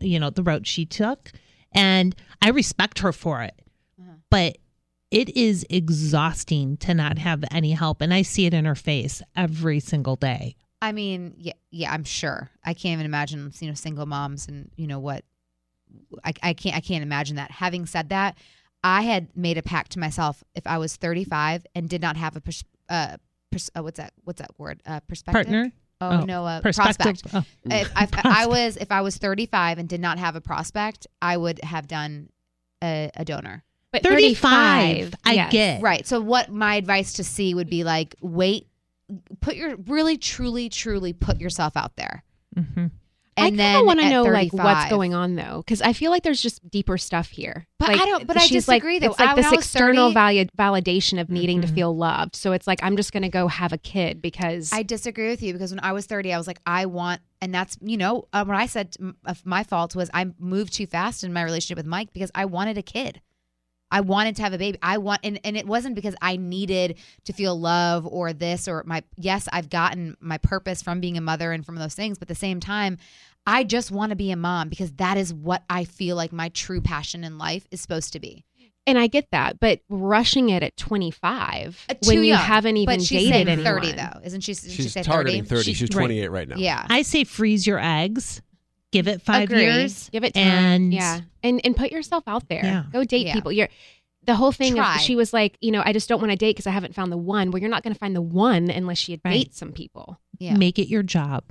[0.00, 1.30] you know, the route she took.
[1.76, 3.54] And I respect her for it.
[4.30, 4.58] But
[5.10, 8.00] it is exhausting to not have any help.
[8.00, 10.56] And I see it in her face every single day.
[10.82, 12.50] I mean, yeah, yeah, I'm sure.
[12.64, 15.24] I can't even imagine, you know, single moms and you know what.
[16.24, 16.76] I, I can't.
[16.76, 17.50] I can't imagine that.
[17.50, 18.36] Having said that,
[18.82, 22.36] I had made a pact to myself if I was 35 and did not have
[22.36, 23.16] a pers- uh,
[23.50, 24.12] pers- uh, what's that?
[24.24, 24.82] What's that word?
[24.84, 25.46] Uh, perspective.
[25.46, 25.72] Partner?
[26.00, 27.22] Oh, Oh, no, uh, Perspective.
[27.22, 27.34] prospect.
[27.34, 27.44] Oh.
[27.74, 31.36] If, if I was if I was 35 and did not have a prospect, I
[31.36, 32.28] would have done
[32.82, 33.64] a, a donor.
[33.92, 35.52] But 35, I yes.
[35.52, 35.82] get.
[35.82, 36.06] Right.
[36.06, 38.66] So what my advice to C would be like, wait,
[39.40, 42.22] put your really truly truly put yourself out there.
[42.56, 42.90] Mhm.
[43.38, 45.92] And I kind then of want to know like what's going on though, because I
[45.92, 47.66] feel like there's just deeper stuff here.
[47.78, 49.10] But like, I don't- but I she's like- disagree, though.
[49.10, 52.34] It's like I- this external 30 valu- validation of needing to feel loved.
[52.36, 55.52] So it's like I'm just gonna go have a kid because I disagree with you
[55.52, 58.44] because when I was 30, I was like, I want, and that's, you know, uh,
[58.44, 58.96] what I said
[59.44, 62.78] my fault was I moved too fast in my relationship with Mike because I wanted
[62.78, 63.20] a kid.
[63.90, 64.78] I wanted to have a baby.
[64.82, 68.82] I want, and, and it wasn't because I needed to feel love or this or
[68.86, 72.18] my, yes, I've gotten my purpose from being a mother and from those things.
[72.18, 72.98] But at the same time,
[73.46, 76.48] I just want to be a mom because that is what I feel like my
[76.48, 78.44] true passion in life is supposed to be.
[78.88, 82.38] and I get that, but rushing it at 25 Uh, when too you young.
[82.42, 83.82] haven even but she's dated saying anyone.
[83.82, 84.54] 30 though, isn't she?
[84.54, 85.56] Didn't she She's targeting 30?
[85.62, 85.72] 30.
[85.74, 86.02] She's right.
[86.04, 86.56] 28 right now.
[86.56, 86.86] Yeah.
[86.88, 88.42] I say freeze your eggs,
[88.92, 89.62] give it five Agree.
[89.62, 90.08] years.
[90.10, 90.42] Give it time.
[90.44, 92.64] And- yeah, and and put yourself out there.
[92.64, 92.84] Yeah.
[92.92, 93.34] Go date Yeah.
[93.34, 93.52] people.
[93.52, 93.68] You're
[94.24, 94.74] the whole thing.
[94.74, 94.96] Try.
[94.96, 96.94] Of, she was like, you know, I just don't want to date because I haven't
[96.94, 97.50] found the one.
[97.50, 99.32] Well, you're not going to find the one unless you Right.
[99.32, 100.18] date some people.
[100.38, 100.56] Yeah.
[100.56, 101.44] Make it your job.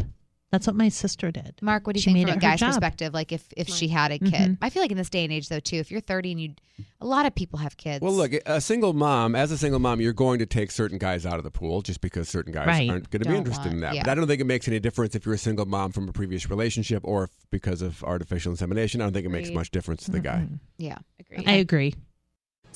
[0.56, 1.56] That's what my sister did.
[1.62, 2.70] Mark, what do you She think made from a guy's job.
[2.70, 3.14] perspective?
[3.14, 4.58] Like if if she had a kid, Mhm.
[4.62, 6.54] I feel like in this day and age, though, too, if you're 30 and you,
[7.02, 8.02] a lot of people have kids.
[8.02, 11.26] Well, look, a single mom, as a single mom, you're going to take certain guys
[11.26, 12.90] out of the pool just because certain guys Right.
[12.90, 13.96] aren't going to be Don't interested in that.
[13.96, 14.04] yeah.
[14.04, 16.14] But I don't think it makes any difference if you're a single mom from a
[16.14, 19.02] previous relationship or if because of artificial insemination.
[19.02, 19.56] I don't think it makes Agreed.
[19.58, 20.48] much difference to the guy.
[20.78, 21.00] yeah.
[21.20, 21.48] Agreed.
[21.50, 21.96] I agree.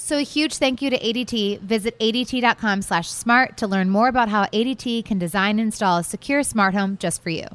[0.01, 1.59] So a huge thank you to ADT.
[1.59, 6.03] Visit ADT.com slash smart to learn more about how ADT can design and install a
[6.05, 7.45] secure smart home just for you.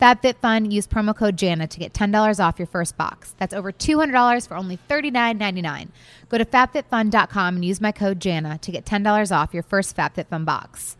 [0.00, 3.36] FabFitFun, use promo code JANA to get $10 off your first box.
[3.38, 5.88] That's over $200 for only $39.99.
[6.28, 10.44] Go to FabFitFun.com and use my code JANA to get $10 off your first FabFitFun
[10.44, 10.96] box.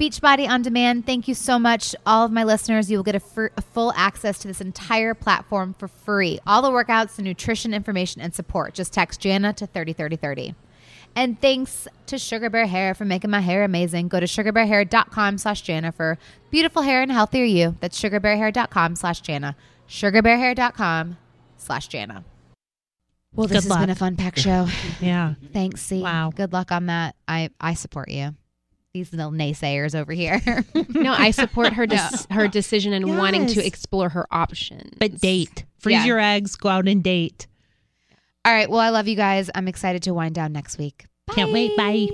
[0.00, 1.94] Beachbody on Demand, thank you so much.
[2.06, 5.12] All of my listeners, you will get a, fr- a full access to this entire
[5.12, 6.38] platform for free.
[6.46, 8.72] All the workouts, the nutrition information, and support.
[8.72, 10.54] Just text Jana to 303030.
[11.14, 14.08] And thanks to Sugar Bear Hair for making my hair amazing.
[14.08, 16.16] Go to sugarbearhair.com slash Jana for
[16.50, 17.76] beautiful hair and healthier you.
[17.80, 19.54] That's sugarbearhair.com slash Jana.
[19.86, 21.18] Sugarbearhair.com
[21.58, 22.24] slash Jana.
[23.34, 24.66] Well, this Good has been a fun pack show.
[25.02, 25.34] Yeah.
[25.52, 26.00] Thanks, C.
[26.00, 26.32] Wow.
[26.34, 27.16] Good luck on that.
[27.28, 28.34] I, I support you.
[28.92, 30.40] These little naysayers over here.
[30.88, 34.90] no, I support her dis- her decision and wanting to explore her options.
[34.98, 35.64] But date.
[35.78, 36.04] Freeze Yeah.
[36.06, 37.46] your eggs, go out and date.
[38.44, 38.68] All right.
[38.68, 39.48] Well, I love you guys.
[39.54, 41.06] I'm excited to wind down next week.
[41.30, 41.76] Can't wait.
[41.76, 42.08] Bye.